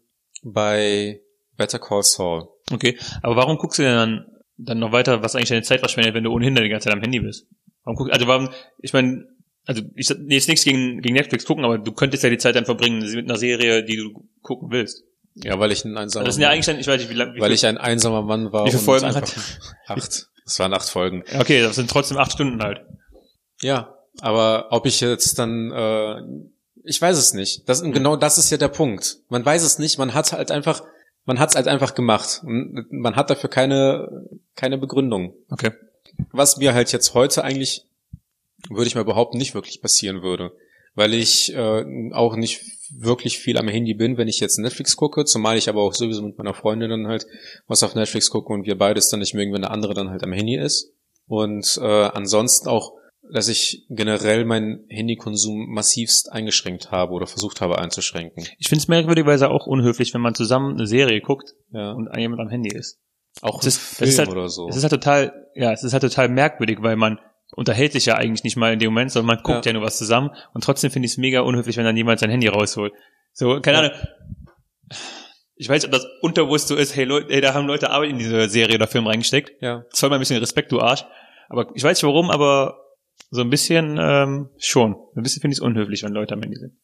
[0.43, 1.21] bei
[1.57, 2.49] Better Call Saul.
[2.73, 4.27] Okay, aber warum guckst du denn dann,
[4.57, 7.03] dann noch weiter, was eigentlich deine Zeit verschwendet, wenn du ohnehin die ganze Zeit am
[7.03, 7.47] Handy bist?
[7.85, 9.27] Warum guck, also warum, ich meine,
[9.67, 12.57] also ich nee, jetzt nichts gegen, gegen Netflix gucken, aber du könntest ja die Zeit
[12.57, 15.05] dann verbringen mit einer Serie, die du gucken willst.
[15.35, 17.41] Ja, weil ich ein einsamer das sind ja eigentlich dann, ich weiß nicht, wie lange.
[17.41, 18.67] weil ich ein einsamer Mann war.
[18.67, 19.35] Wie viele Folgen hat?
[19.87, 20.29] Acht.
[20.45, 21.23] Das waren acht Folgen.
[21.39, 22.81] Okay, das sind trotzdem acht Stunden halt.
[23.61, 26.21] Ja, aber ob ich jetzt dann, äh,
[26.85, 27.69] ich weiß es nicht.
[27.69, 27.83] Das.
[27.83, 29.19] Genau das ist ja der Punkt.
[29.29, 29.99] Man weiß es nicht.
[29.99, 30.83] Man hat halt einfach,
[31.25, 32.41] man hat es halt einfach gemacht.
[32.43, 35.35] Und man hat dafür keine, keine Begründung.
[35.49, 35.71] Okay.
[36.33, 37.87] Was mir halt jetzt heute eigentlich,
[38.69, 40.53] würde ich mal behaupten, nicht wirklich passieren würde.
[40.95, 42.61] Weil ich äh, auch nicht
[42.95, 46.21] wirklich viel am Handy bin, wenn ich jetzt Netflix gucke, zumal ich aber auch sowieso
[46.23, 47.27] mit meiner Freundin dann halt
[47.67, 50.23] was auf Netflix gucke und wir beides dann nicht mögen, wenn der andere dann halt
[50.23, 50.93] am Handy ist.
[51.27, 52.93] Und äh, ansonsten auch,
[53.33, 58.47] dass ich generell meinen Handykonsum massivst eingeschränkt habe oder versucht habe einzuschränken.
[58.59, 61.93] Ich finde es merkwürdigerweise auch unhöflich, wenn man zusammen eine Serie guckt Ja.
[61.93, 62.99] und jemand am Handy ist.
[63.41, 64.69] Auch Das ein ist- Film ist halt- oder so.
[64.69, 67.19] Es ist halt total, ja, es ist halt total merkwürdig, weil man
[67.55, 69.79] unterhält sich ja eigentlich nicht mal in dem Moment, sondern man guckt ja, Ja.
[69.79, 72.49] nur was zusammen und trotzdem finde ich es mega unhöflich, wenn dann jemand sein Handy
[72.49, 72.93] rausholt.
[73.33, 73.85] So, keine Ja.
[73.85, 73.99] Ahnung.
[75.55, 78.19] Ich weiß, ob das unterbewusst so ist, hey Leute, hey, da haben Leute Arbeit in
[78.19, 79.53] diese Serie oder Film reingesteckt.
[79.63, 79.85] ja.
[79.91, 81.05] Zoll mal ein bisschen Respekt, du Arsch.
[81.49, 82.79] Aber ich weiß nicht warum, aber
[83.31, 84.97] so ein bisschen ähm, schon.
[85.15, 86.77] Ein bisschen finde ich es unhöflich, wenn Leute am Handy sind.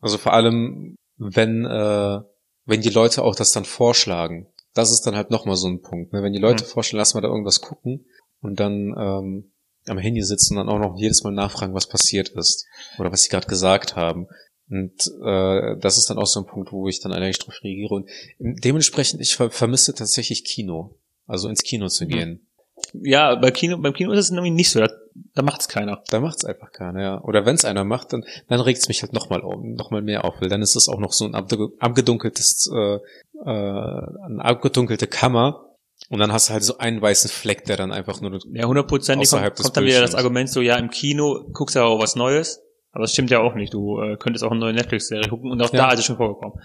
[0.00, 2.20] Also vor allem, wenn, äh,
[2.66, 4.48] wenn die Leute auch das dann vorschlagen.
[4.74, 6.12] Das ist dann halt nochmal so ein Punkt.
[6.12, 6.22] Ne?
[6.22, 6.68] Wenn die Leute Mhm.
[6.68, 8.04] vorschlagen, lass mal da irgendwas gucken
[8.40, 9.52] und dann ähm,
[9.88, 12.66] am Handy sitzen und dann auch noch jedes Mal nachfragen, was passiert ist
[12.98, 14.26] oder was sie gerade gesagt haben.
[14.70, 17.94] Und äh, das ist dann auch so ein Punkt, wo ich dann allergisch drauf reagiere.
[17.94, 20.96] Und dementsprechend, ich ver vermisse tatsächlich Kino.
[21.26, 22.08] Also ins Kino zu Mhm.
[22.08, 22.46] gehen.
[22.92, 24.80] Ja, bei Kino, beim Kino ist es nämlich nicht so.
[24.80, 24.88] Da,
[25.34, 26.02] da macht's keiner.
[26.10, 27.20] Da macht's einfach keiner, ja.
[27.22, 30.48] Oder wenn's einer macht, dann, dann regt's mich halt nochmal noch mal mehr auf, weil
[30.48, 33.00] dann ist es auch noch so ein abge- abgedunkeltes, äh, äh,
[33.44, 35.73] eine abgedunkelte Kammer.
[36.10, 39.30] Und dann hast du halt so einen weißen Fleck, der dann einfach nur Ja, hundertprozentig
[39.30, 40.14] kommt, kommt dann wieder das.
[40.14, 42.60] Argument so, ja, im Kino guckst du ja auch was Neues.
[42.92, 43.72] Aber das stimmt ja auch nicht.
[43.74, 45.86] Du äh, könntest auch eine neue Netflix-Serie gucken und auch Ja.
[45.86, 46.60] da ist es schon vorgekommen.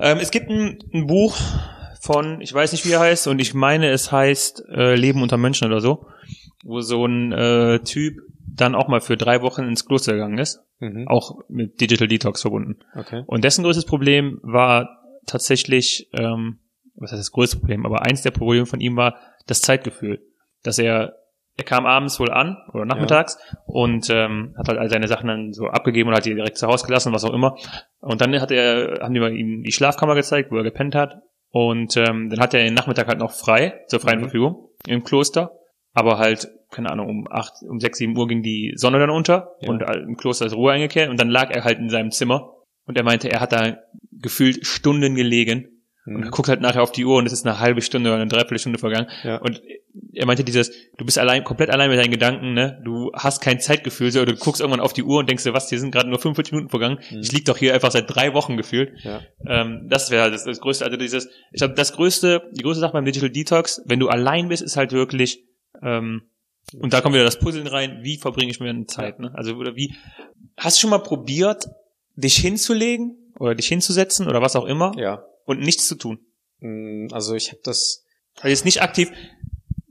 [0.00, 1.36] Ähm, es gibt ein, ein Buch
[2.00, 5.38] von, ich weiß nicht, wie er heißt, und ich meine, es heißt äh, Leben unter
[5.38, 6.06] Menschen oder so,
[6.64, 8.14] wo so ein äh, Typ
[8.46, 11.08] dann auch mal für drei Wochen ins Kloster gegangen ist, Mhm.
[11.08, 12.76] auch mit Digital Detox verbunden.
[12.94, 13.24] Okay.
[13.26, 16.58] Und dessen größtes Problem war tatsächlich, ähm,
[16.96, 20.20] was heißt das größte Problem, aber eins der Probleme von ihm war das Zeitgefühl.
[20.62, 21.14] Dass er,
[21.56, 25.52] er kam abends wohl an oder nachmittags und ähm, hat halt all seine Sachen dann
[25.52, 27.56] so abgegeben und hat die direkt zu Hause gelassen, was auch immer.
[28.00, 31.22] Und dann hat er, haben die mal ihm die Schlafkammer gezeigt, wo er gepennt hat.
[31.50, 34.24] Und ähm, dann hat er den Nachmittag halt noch frei, zur freien Mhm.
[34.24, 35.52] Verfügung im Kloster.
[35.94, 39.52] Aber halt, keine Ahnung, um acht, um sechs, sieben Uhr ging die Sonne dann unter
[39.60, 39.70] Ja.
[39.70, 42.52] und im Kloster ist Ruhe eingekehrt und dann lag er halt in seinem Zimmer
[42.86, 43.78] und er meinte, er hat da
[44.12, 45.75] gefühlt Stunden gelegen
[46.06, 46.30] und er Mhm.
[46.30, 48.78] guckt halt nachher auf die Uhr und es ist eine halbe Stunde oder eine Dreiviertelstunde
[48.78, 49.08] vergangen.
[49.24, 49.36] Ja.
[49.38, 49.60] Und
[50.12, 52.80] er meinte dieses, du bist allein, komplett allein mit deinen Gedanken, ne?
[52.84, 55.68] Du hast kein Zeitgefühl, so, du guckst irgendwann auf die Uhr und denkst dir, was,
[55.68, 56.98] hier sind gerade nur 45 Minuten vergangen.
[57.10, 57.20] Mhm.
[57.20, 58.92] Ich lieg doch hier einfach seit drei Wochen gefühlt.
[59.02, 59.20] Ja.
[59.46, 62.80] Ähm, das wäre halt das, das Größte, also dieses, ich glaube, das Größte, die größte
[62.80, 65.44] Sache beim Digital Detox, wenn du allein bist, ist halt wirklich,
[65.82, 66.22] ähm,
[66.80, 69.30] und da kommt wieder das Puzzeln rein, wie verbringe ich mir eine Zeit, ne?
[69.34, 69.94] Also, oder wie,
[70.56, 71.66] hast du schon mal probiert,
[72.16, 75.22] dich hinzulegen oder dich hinzusetzen oder was auch immer Ja.
[75.46, 76.18] Und nichts zu tun?
[76.60, 78.04] Mm, Also ich habe das,
[78.36, 79.10] Also jetzt nicht aktiv,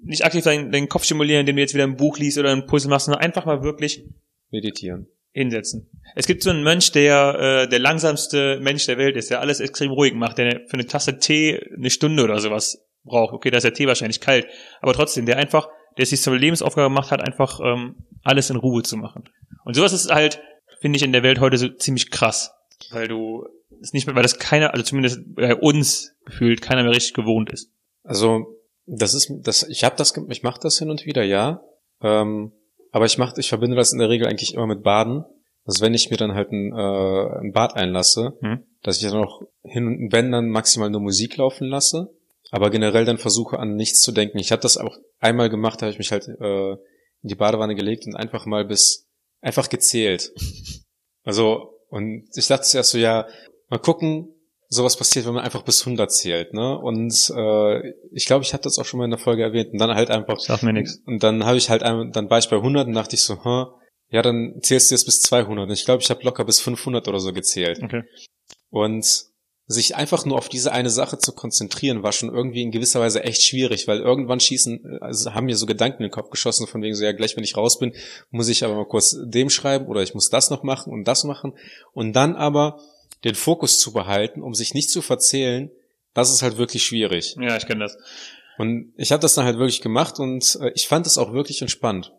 [0.03, 2.67] nicht aktiv deinen, deinen Kopf stimulieren, indem du jetzt wieder ein Buch liest oder ein
[2.67, 4.03] Puzzle machst, sondern einfach mal wirklich
[4.51, 5.07] meditieren.
[5.31, 5.89] hinsetzen.
[6.15, 9.59] Es gibt so einen Mönch, der äh, der langsamste Mensch der Welt ist, der alles
[9.59, 13.33] extrem ruhig macht, der für eine Tasse Tee eine Stunde oder sowas braucht.
[13.33, 14.47] Okay, da ist der Tee wahrscheinlich kalt,
[14.81, 18.83] aber trotzdem, der einfach, der sich zur Lebensaufgabe gemacht hat, einfach ähm, alles in Ruhe
[18.83, 19.23] zu machen.
[19.65, 20.39] Und sowas ist halt,
[20.79, 22.51] finde ich, in der Welt heute so ziemlich krass,
[22.91, 23.45] weil du
[23.81, 27.51] es nicht mehr, weil das keiner, also zumindest bei uns gefühlt keiner mehr richtig gewohnt
[27.51, 27.71] ist.
[28.03, 31.61] Also das ist, das, ich habe das, ich mache das hin und wieder, ja.
[32.01, 32.51] Ähm,
[32.91, 35.23] aber ich mache, ich verbinde das in der Regel eigentlich immer mit Baden.
[35.65, 38.63] Also wenn ich mir dann halt ein, äh, ein Bad einlasse, Hm.
[38.83, 42.13] dass ich dann auch hin und wenn dann maximal nur Musik laufen lasse,
[42.51, 44.37] aber generell dann versuche an nichts zu denken.
[44.37, 47.73] Ich habe das auch einmal gemacht, da habe ich mich halt äh, in die Badewanne
[47.75, 49.07] gelegt und einfach mal bis
[49.41, 50.31] einfach gezählt.
[51.27, 53.25] Also und ich dachte zuerst so, ja,
[53.69, 54.29] mal gucken,
[54.67, 56.77] sowas passiert, wenn man einfach bis 100 zählt, ne?
[56.77, 59.79] Und äh, ich glaube, ich hatte das auch schon mal in der Folge erwähnt und
[59.79, 61.01] dann halt einfach Sagt mir nichts.
[61.05, 63.43] und dann habe ich halt ein, dann war ich bei 100 und dachte ich so,
[63.43, 63.67] hm,
[64.09, 65.67] ja, dann zählst du jetzt bis 200.
[65.67, 67.79] Und ich glaube, ich habe locker bis 500 oder so gezählt.
[67.83, 68.03] Okay.
[68.69, 69.05] Und
[69.67, 73.23] sich einfach nur auf diese eine Sache zu konzentrieren, war schon irgendwie in gewisser Weise
[73.23, 76.83] echt schwierig, weil irgendwann schießen, also haben mir so Gedanken in den Kopf geschossen, von
[76.83, 77.93] wegen so, ja, gleich wenn ich raus bin,
[78.29, 81.23] muss ich aber mal kurz dem schreiben oder ich muss das noch machen und das
[81.23, 81.53] machen.
[81.93, 82.79] Und dann aber
[83.25, 85.69] den Fokus zu behalten, um sich nicht zu verzählen,
[86.13, 87.35] das ist halt wirklich schwierig.
[87.41, 87.97] Ja, ich kenne das.
[88.57, 91.61] Und ich habe das dann halt wirklich gemacht und äh, ich fand es auch wirklich
[91.61, 92.13] entspannt.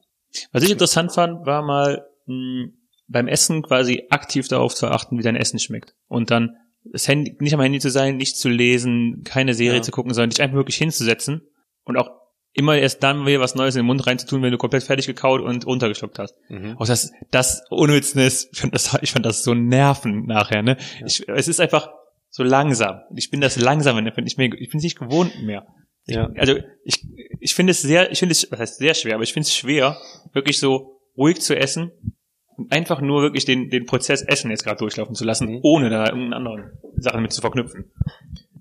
[0.52, 2.68] Was ich interessant fand, war mal mh,
[3.08, 5.94] beim Essen quasi aktiv darauf zu achten, wie dein Essen schmeckt.
[6.08, 6.56] Und dann
[6.92, 9.82] das Handy, nicht am Handy zu sein, nicht zu lesen, keine Serie Ja.
[9.82, 11.40] zu gucken, sondern dich einfach wirklich hinzusetzen
[11.84, 12.10] und auch
[12.56, 15.40] immer erst dann wieder was Neues in den Mund reinzutun, wenn du komplett fertig gekaut
[15.40, 16.34] und runtergeschluckt hast.
[16.48, 16.76] Mhm.
[16.78, 20.76] Auch das, das Unnütznis, ich fand das, ich fand das so nerven nachher, ne?
[21.04, 21.88] Ich, es ist einfach
[22.30, 23.00] so langsam.
[23.14, 25.66] Ich bin das langsam, ich bin nicht mehr, ich bin nicht gewohnt mehr.
[26.06, 26.30] Ich, Ja.
[26.36, 27.04] Also ich,
[27.40, 29.54] ich finde es sehr, ich finde es, was heißt sehr schwer, aber ich finde es
[29.54, 29.96] schwer,
[30.32, 31.90] wirklich so ruhig zu essen
[32.56, 35.60] und einfach nur wirklich den, den Prozess Essen jetzt gerade durchlaufen zu lassen, Mhm.
[35.62, 37.92] ohne da irgendeine andere Sachen mit zu verknüpfen.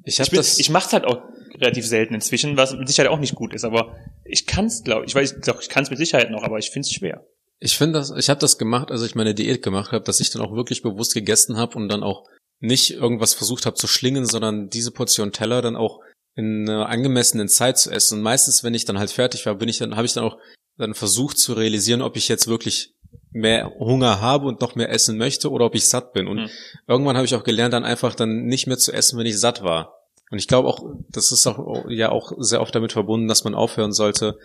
[0.04, 0.60] Ich habe Ich, bin, das.
[0.60, 1.22] ich mach's halt auch
[1.60, 5.16] relativ selten inzwischen, was mit Sicherheit auch nicht gut ist, aber ich kann's, glaube ich,
[5.16, 7.26] weiß, doch, ich kann's mit Sicherheit noch, aber ich find's schwer.
[7.60, 10.30] Ich finde das, ich habe das gemacht, als ich meine Diät gemacht habe, dass ich
[10.30, 12.26] dann auch wirklich bewusst gegessen habe und dann auch
[12.60, 16.00] nicht irgendwas versucht habe zu schlingen, sondern diese Portion Teller dann auch
[16.36, 18.18] in einer angemessenen Zeit zu essen.
[18.18, 20.38] Und meistens, wenn ich dann halt fertig war, bin ich dann, habe ich dann auch
[20.78, 22.94] dann versucht zu realisieren, ob ich jetzt wirklich
[23.32, 26.28] mehr Hunger habe und noch mehr essen möchte oder ob ich satt bin.
[26.28, 26.50] Und Hm.
[26.88, 29.64] irgendwann habe ich auch gelernt, dann einfach dann nicht mehr zu essen, wenn ich satt
[29.64, 29.95] war.
[30.32, 33.54] Und ich glaube auch, das ist auch ja auch sehr oft damit verbunden, dass man
[33.54, 34.38] aufhören sollte,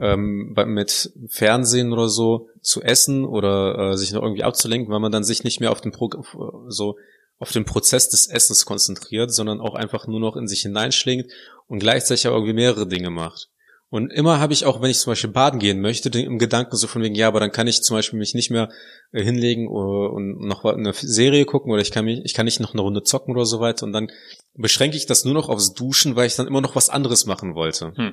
[0.00, 5.12] ähm, mit Fernsehen oder so zu essen oder äh, sich noch irgendwie abzulenken, weil man
[5.12, 6.10] dann sich nicht mehr auf den Pro
[6.68, 6.96] so
[7.38, 11.30] auf den Prozess des Essens konzentriert, sondern auch einfach nur noch in sich hineinschlingt
[11.68, 13.48] und gleichzeitig auch irgendwie mehrere Dinge macht.
[13.90, 16.76] Und immer habe ich auch, wenn ich zum Beispiel baden gehen möchte, den, im Gedanken
[16.76, 18.68] so von wegen, ja, aber dann kann ich zum Beispiel mich nicht mehr
[19.12, 22.60] äh, hinlegen oder, und noch eine Serie gucken oder ich kann mich, ich kann nicht
[22.60, 24.10] noch eine Runde zocken oder so weiter und dann
[24.54, 27.54] beschränke ich das nur noch aufs Duschen, weil ich dann immer noch was anderes machen
[27.54, 27.92] wollte.
[27.96, 28.12] Hm.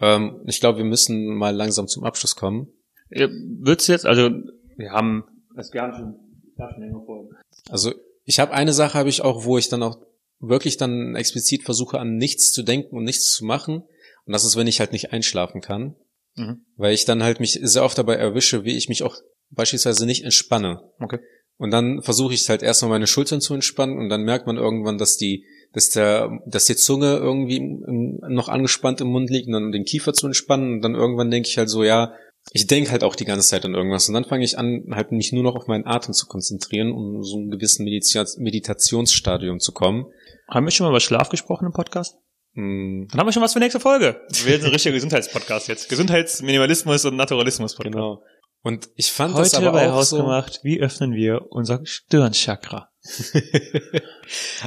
[0.00, 2.72] Ähm, ich glaube, wir müssen mal langsam zum Abschluss kommen.
[3.10, 4.30] Äh, Wird's jetzt, also
[4.76, 5.24] wir haben,
[5.54, 6.14] das haben schon,
[6.58, 7.28] haben schon länger vor.
[7.68, 7.92] Also
[8.24, 9.98] ich habe eine Sache habe ich auch, wo ich dann auch
[10.40, 13.84] wirklich dann explizit versuche an nichts zu denken und nichts zu machen.
[14.30, 15.96] Und das ist, wenn ich halt nicht einschlafen kann,
[16.36, 16.64] Mhm.
[16.76, 19.16] weil ich dann halt mich sehr oft dabei erwische, wie ich mich auch
[19.50, 20.80] beispielsweise nicht entspanne.
[21.00, 21.18] Okay.
[21.58, 24.96] Und dann versuche ich halt erstmal meine Schultern zu entspannen und dann merkt man irgendwann,
[24.98, 29.54] dass die, dass der, dass die Zunge irgendwie im- noch angespannt im Mund liegt und
[29.54, 32.12] dann den Kiefer zu entspannen und dann irgendwann denke ich halt so, ja,
[32.52, 35.10] ich denke halt auch die ganze Zeit an irgendwas und dann fange ich an, halt
[35.10, 39.72] mich nur noch auf meinen Atem zu konzentrieren, um so einen gewissen Medita- Meditationsstadium zu
[39.72, 40.06] kommen.
[40.48, 42.16] Haben wir schon mal über Schlaf gesprochen im Podcast?
[42.60, 44.20] Hm, Dann haben wir schon was für nächste Folge.
[44.28, 45.88] Wir sind ein richtiger Gesundheitspodcast jetzt.
[45.88, 47.94] Gesundheitsminimalismus und Naturalismus Podcast.
[47.94, 48.22] genau.
[48.62, 52.90] Und ich fand das Heute aber bei auch so, Hausgemacht, wie öffnen wir unser Stirnchakra?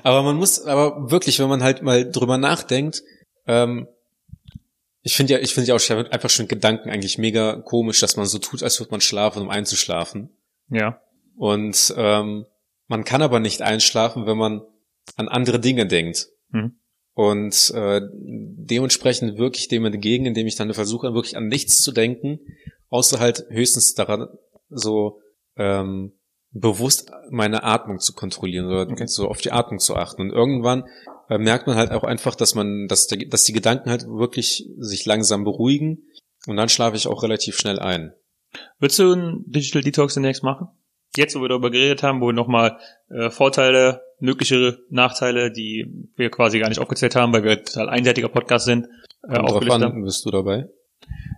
[0.04, 3.04] aber man muss, aber wirklich, wenn man halt mal drüber nachdenkt,
[3.46, 3.88] ähm,
[5.04, 8.26] ich finde ja, ich finde ja auch einfach schon Gedanken eigentlich mega komisch, dass man
[8.26, 10.36] so tut, als würde man schlafen, um einzuschlafen.
[10.70, 11.00] Ja.
[11.36, 12.46] Und ähm,
[12.88, 14.62] man kann aber nicht einschlafen, wenn man
[15.16, 16.30] an andere Dinge denkt.
[16.50, 16.80] Mhm.
[17.16, 22.40] Und äh, dementsprechend wirklich dem entgegen, indem ich dann versuche, wirklich an nichts zu denken,
[22.90, 24.28] außer halt höchstens daran,
[24.70, 25.20] so
[25.56, 26.14] ähm,
[26.52, 29.08] bewusst meine Atmung zu kontrollieren oder Okay.
[29.08, 30.22] so auf die Atmung zu achten.
[30.22, 30.86] Und irgendwann
[31.30, 34.68] äh, merkt man halt auch einfach, dass man, dass, der, dass die Gedanken halt wirklich
[34.78, 36.04] sich langsam beruhigen
[36.48, 38.14] und dann schlafe ich auch relativ schnell ein.
[38.80, 40.68] Willst du einen Digital Detox demnächst machen?
[41.16, 42.78] Jetzt, wo wir darüber geredet haben, wo wir nochmal
[43.10, 47.90] äh, Vorteile, mögliche Nachteile, die wir quasi gar nicht aufgezählt haben, weil wir ein total
[47.90, 48.88] einseitiger Podcast sind,
[49.28, 49.98] äh, aufgelistet haben.
[49.98, 50.70] an, bist du dabei?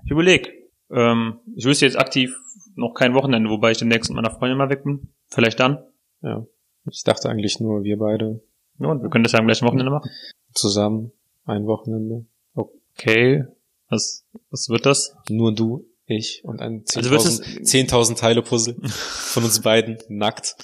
[0.06, 0.54] Ich überleg.
[0.92, 2.36] Ähm, ich wüsste jetzt aktiv
[2.76, 5.10] noch kein Wochenende, wobei ich demnächst mit meiner Freundin mal weg bin.
[5.28, 5.84] Vielleicht dann.
[6.22, 6.46] Ja.
[6.90, 8.42] Ich dachte eigentlich nur, wir beide
[8.80, 10.10] Ja, und wir können das ja am gleichen Wochenende machen.
[10.54, 11.12] zusammen
[11.46, 12.26] ein Wochenende.
[12.54, 13.46] Okay.
[13.90, 15.16] Was, was wird das?
[15.30, 20.56] Nur du, ich und ein Also wird 10.000 10.000 Teile Puzzle von uns beiden nackt.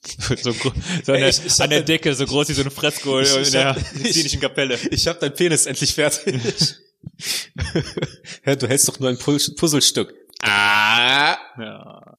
[0.42, 0.68] so, so
[1.12, 3.42] an, der, ich- ich an der Decke, so groß wie so eine Fresko Ich- in
[3.42, 4.78] ich der medizinischen Kapelle.
[4.90, 6.34] Ich hab dein Penis endlich fertig.
[8.46, 10.14] ja, du hältst doch nur ein Puzzlestück.
[10.40, 11.36] Ah.
[11.58, 12.18] Ja.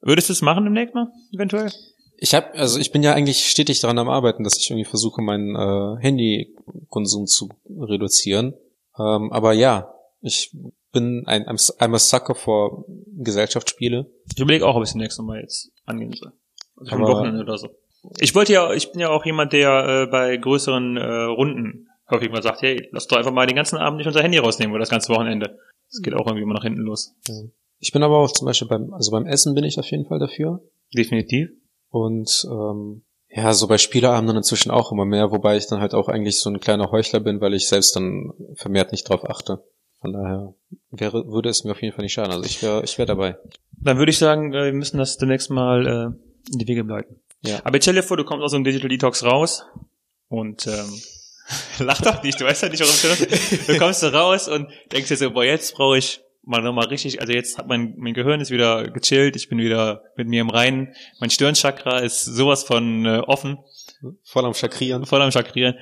[0.00, 1.70] Würdest du es machen demnächst mal, eventuell?
[2.18, 5.22] Ich hab, also ich bin ja eigentlich stetig daran am Arbeiten, dass ich irgendwie versuche,
[5.22, 8.54] meinen äh, Handykonsum zu reduzieren.
[8.98, 10.54] Ähm, aber ja, ich
[10.92, 12.84] bin ein I'm, I'm a sucker for
[13.16, 14.10] Gesellschaftsspiele.
[14.34, 16.32] Ich überlege auch, ob ich es demnächst nochmal jetzt angehen soll.
[16.76, 17.68] Also Aber- Wochenende oder so.
[18.18, 22.30] Ich wollte ja, ich bin ja auch jemand, der äh, bei größeren äh, Runden häufig
[22.30, 24.80] mal sagt, hey, lass doch einfach mal den ganzen Abend nicht unser Handy rausnehmen oder
[24.80, 25.58] das ganze Wochenende.
[25.90, 27.14] Das geht auch irgendwie immer nach hinten los.
[27.78, 30.18] Ich bin aber auch zum Beispiel beim, also beim Essen bin ich auf jeden Fall
[30.18, 30.62] dafür.
[30.94, 31.50] Definitiv.
[31.90, 36.08] Und ähm, ja, so bei Spieleabenden inzwischen auch immer mehr, wobei ich dann halt auch
[36.08, 39.64] eigentlich so ein kleiner Heuchler bin, weil ich selbst dann vermehrt nicht drauf achte.
[40.02, 40.54] Von daher
[40.90, 42.32] wäre, würde es mir auf jeden Fall nicht schaden.
[42.32, 43.36] Also ich wäre ich wär dabei.
[43.70, 47.20] Dann würde ich sagen, äh, wir müssen das demnächst mal äh, in die Wege leiten.
[47.42, 47.60] Ja.
[47.64, 49.64] Aber stell dir vor, du kommst aus so einem Digital Detox raus
[50.28, 51.00] und ähm,
[51.86, 54.68] lach doch nicht, du weißt ja nicht, warum ich das Du kommst da raus und
[54.90, 58.14] denkst dir so, boah, jetzt brauche ich mal nochmal richtig, also jetzt hat mein, mein
[58.14, 62.64] Gehirn ist wieder gechillt, ich bin wieder mit mir im Reinen, mein Stirnchakra ist sowas
[62.64, 63.58] von äh, offen,
[64.24, 65.06] Voll am Chakrieren.
[65.06, 65.76] voll am Chakrieren.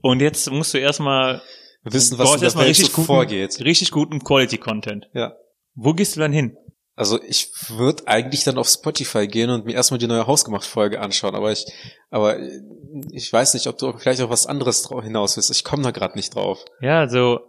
[0.00, 1.42] Und jetzt musst du erstmal
[1.84, 3.60] Wissen, was in der Welt richtig so guten, vorgeht.
[3.64, 5.08] richtig guten Quality-Content.
[5.14, 5.34] Ja.
[5.74, 6.56] Wo gehst du dann hin?
[6.94, 11.34] Also ich würde eigentlich dann auf Spotify gehen und mir erstmal die neue Hausgemacht-Folge anschauen,
[11.34, 11.64] aber ich,
[12.10, 12.36] aber
[13.10, 15.50] ich weiß nicht, ob du vielleicht auf was anderes hinaus willst.
[15.50, 16.64] Ich komme da gerade nicht drauf.
[16.82, 17.40] Ja, also,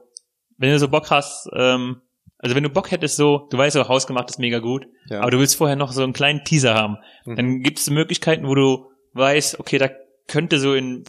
[0.57, 2.01] wenn du so Bock hast, ähm,
[2.37, 5.19] also wenn du Bock hättest, so, du weißt, so hausgemacht ist mega gut, Ja.
[5.21, 7.35] aber du willst vorher noch so einen kleinen Teaser haben, Mhm.
[7.35, 9.89] dann gibt es Möglichkeiten, wo du weißt, okay, da
[10.27, 11.03] könnte so in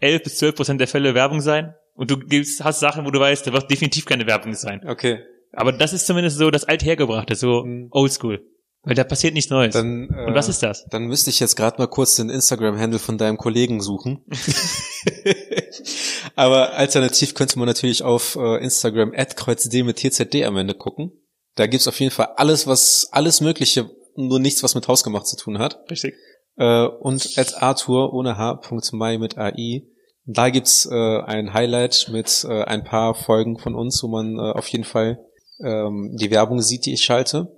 [0.00, 3.20] 11 bis 12 Prozent der Fälle Werbung sein und du gibst, hast Sachen, wo du
[3.20, 4.80] weißt, da wird definitiv keine Werbung sein.
[4.88, 5.18] okay.
[5.52, 7.88] Aber das ist zumindest so das althergebrachte, so Mhm.
[7.90, 8.44] oldschool.
[8.82, 9.72] Weil da passiert nichts Neues.
[9.74, 10.84] Dann, äh, und was ist das?
[10.90, 14.24] Dann müsste ich jetzt gerade mal kurz den Instagram-Handle von deinem Kollegen suchen.
[16.36, 21.12] Aber alternativ könnte man natürlich auf äh, Instagram @kreuzdm mit TZD am Ende gucken.
[21.56, 25.36] Da gibt's auf jeden Fall alles, was alles Mögliche, nur nichts, was mit Hausgemacht zu
[25.36, 25.80] tun hat.
[25.90, 26.14] Richtig.
[26.56, 29.82] Äh, und at Arthur ohne H.mai mit AI.
[30.30, 34.52] Da gibt's äh, ein Highlight mit äh, ein paar Folgen von uns, wo man äh,
[34.52, 35.18] auf jeden Fall
[35.58, 37.50] ähm, die Werbung sieht, die ich schalte,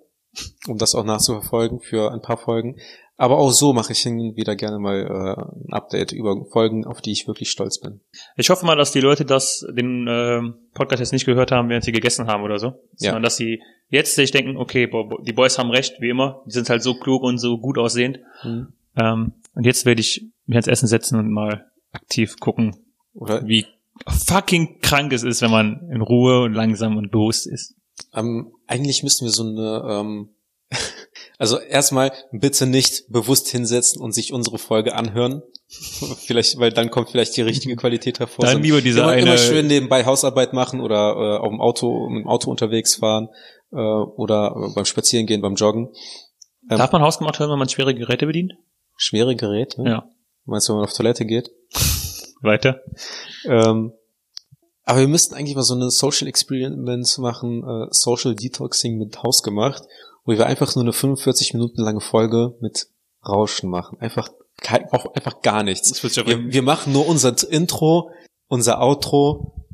[0.68, 2.76] um das auch nachzuverfolgen für ein paar Folgen.
[3.16, 6.86] Aber auch so mache ich hin und wieder gerne mal äh, ein Update über Folgen,
[6.86, 8.00] auf die ich wirklich stolz bin.
[8.36, 11.84] Ich hoffe mal, dass die Leute das, den ähm, Podcast jetzt nicht gehört haben, während
[11.84, 12.68] sie gegessen haben oder so.
[12.98, 13.10] Ja.
[13.10, 16.40] Sondern dass sie jetzt sich denken, okay, bo- bo- die Boys haben recht, wie immer.
[16.46, 18.20] Die sind halt so klug und so gut aussehend.
[18.96, 22.76] Ähm, und jetzt werde ich mich ans Essen setzen und mal aktiv gucken,
[23.14, 23.66] Oder wie
[24.08, 27.74] fucking krank es ist, wenn man in Ruhe und langsam und bewusst ist.
[28.14, 30.30] Ähm, eigentlich müssten wir so eine, ähm,
[31.38, 35.42] also erstmal bitte nicht bewusst hinsetzen und sich unsere Folge anhören.
[36.26, 38.44] vielleicht, weil dann kommt vielleicht die richtige Qualität hervor.
[38.44, 42.08] Dann lieber diese immer, eine- immer schön nebenbei Hausarbeit machen oder äh, auf dem Auto,
[42.08, 43.28] mit dem Auto unterwegs fahren
[43.72, 45.90] äh, oder äh, beim Spazierengehen, beim Joggen.
[46.68, 48.54] Ähm, Darf man hausgemacht hören, wenn man schwere Geräte bedient?
[48.96, 49.82] Schwere Geräte.
[49.86, 50.08] Ja.
[50.44, 51.50] Meinst du, wenn man auf Toilette geht?
[52.42, 52.82] Weiter.
[53.44, 53.92] Ähm,
[54.84, 59.84] aber wir müssten eigentlich mal so eine Social Experiment machen, äh, Social Detoxing mit Hausgemacht,
[60.24, 62.88] wo wir einfach nur eine 45 Minuten lange Folge mit
[63.26, 64.00] Rauschen machen.
[64.00, 65.88] Einfach kein, auch einfach gar nichts.
[65.88, 68.10] Sich Wir, wir machen nur unser Intro,
[68.48, 69.66] unser Outro,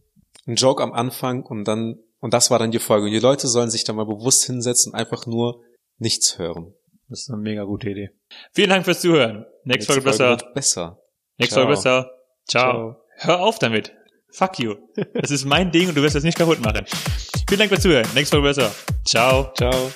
[0.47, 3.07] ein Joke am Anfang und dann und das war dann die Folge.
[3.07, 5.63] Und die Leute sollen sich da mal bewusst hinsetzen, einfach nur
[5.99, 6.75] nichts hören.
[7.09, 8.11] Das ist eine mega gute Idee.
[8.53, 9.47] Vielen Dank fürs Zuhören.
[9.65, 10.31] Nächste Folge Folge besser.
[10.31, 10.99] wird besser.
[11.39, 11.65] Nächste Ciao.
[11.65, 12.11] Folge besser.
[12.49, 12.73] Ciao.
[12.73, 12.97] Ciao.
[13.19, 13.93] Hör auf damit.
[14.33, 14.75] Fuck you.
[15.15, 16.85] Das ist mein Ding und du wirst das nicht kaputt machen.
[17.49, 18.07] Vielen Dank fürs Zuhören.
[18.15, 18.75] Nächste Folge besser.
[19.05, 19.53] Ciao.
[19.55, 19.91] Ciao.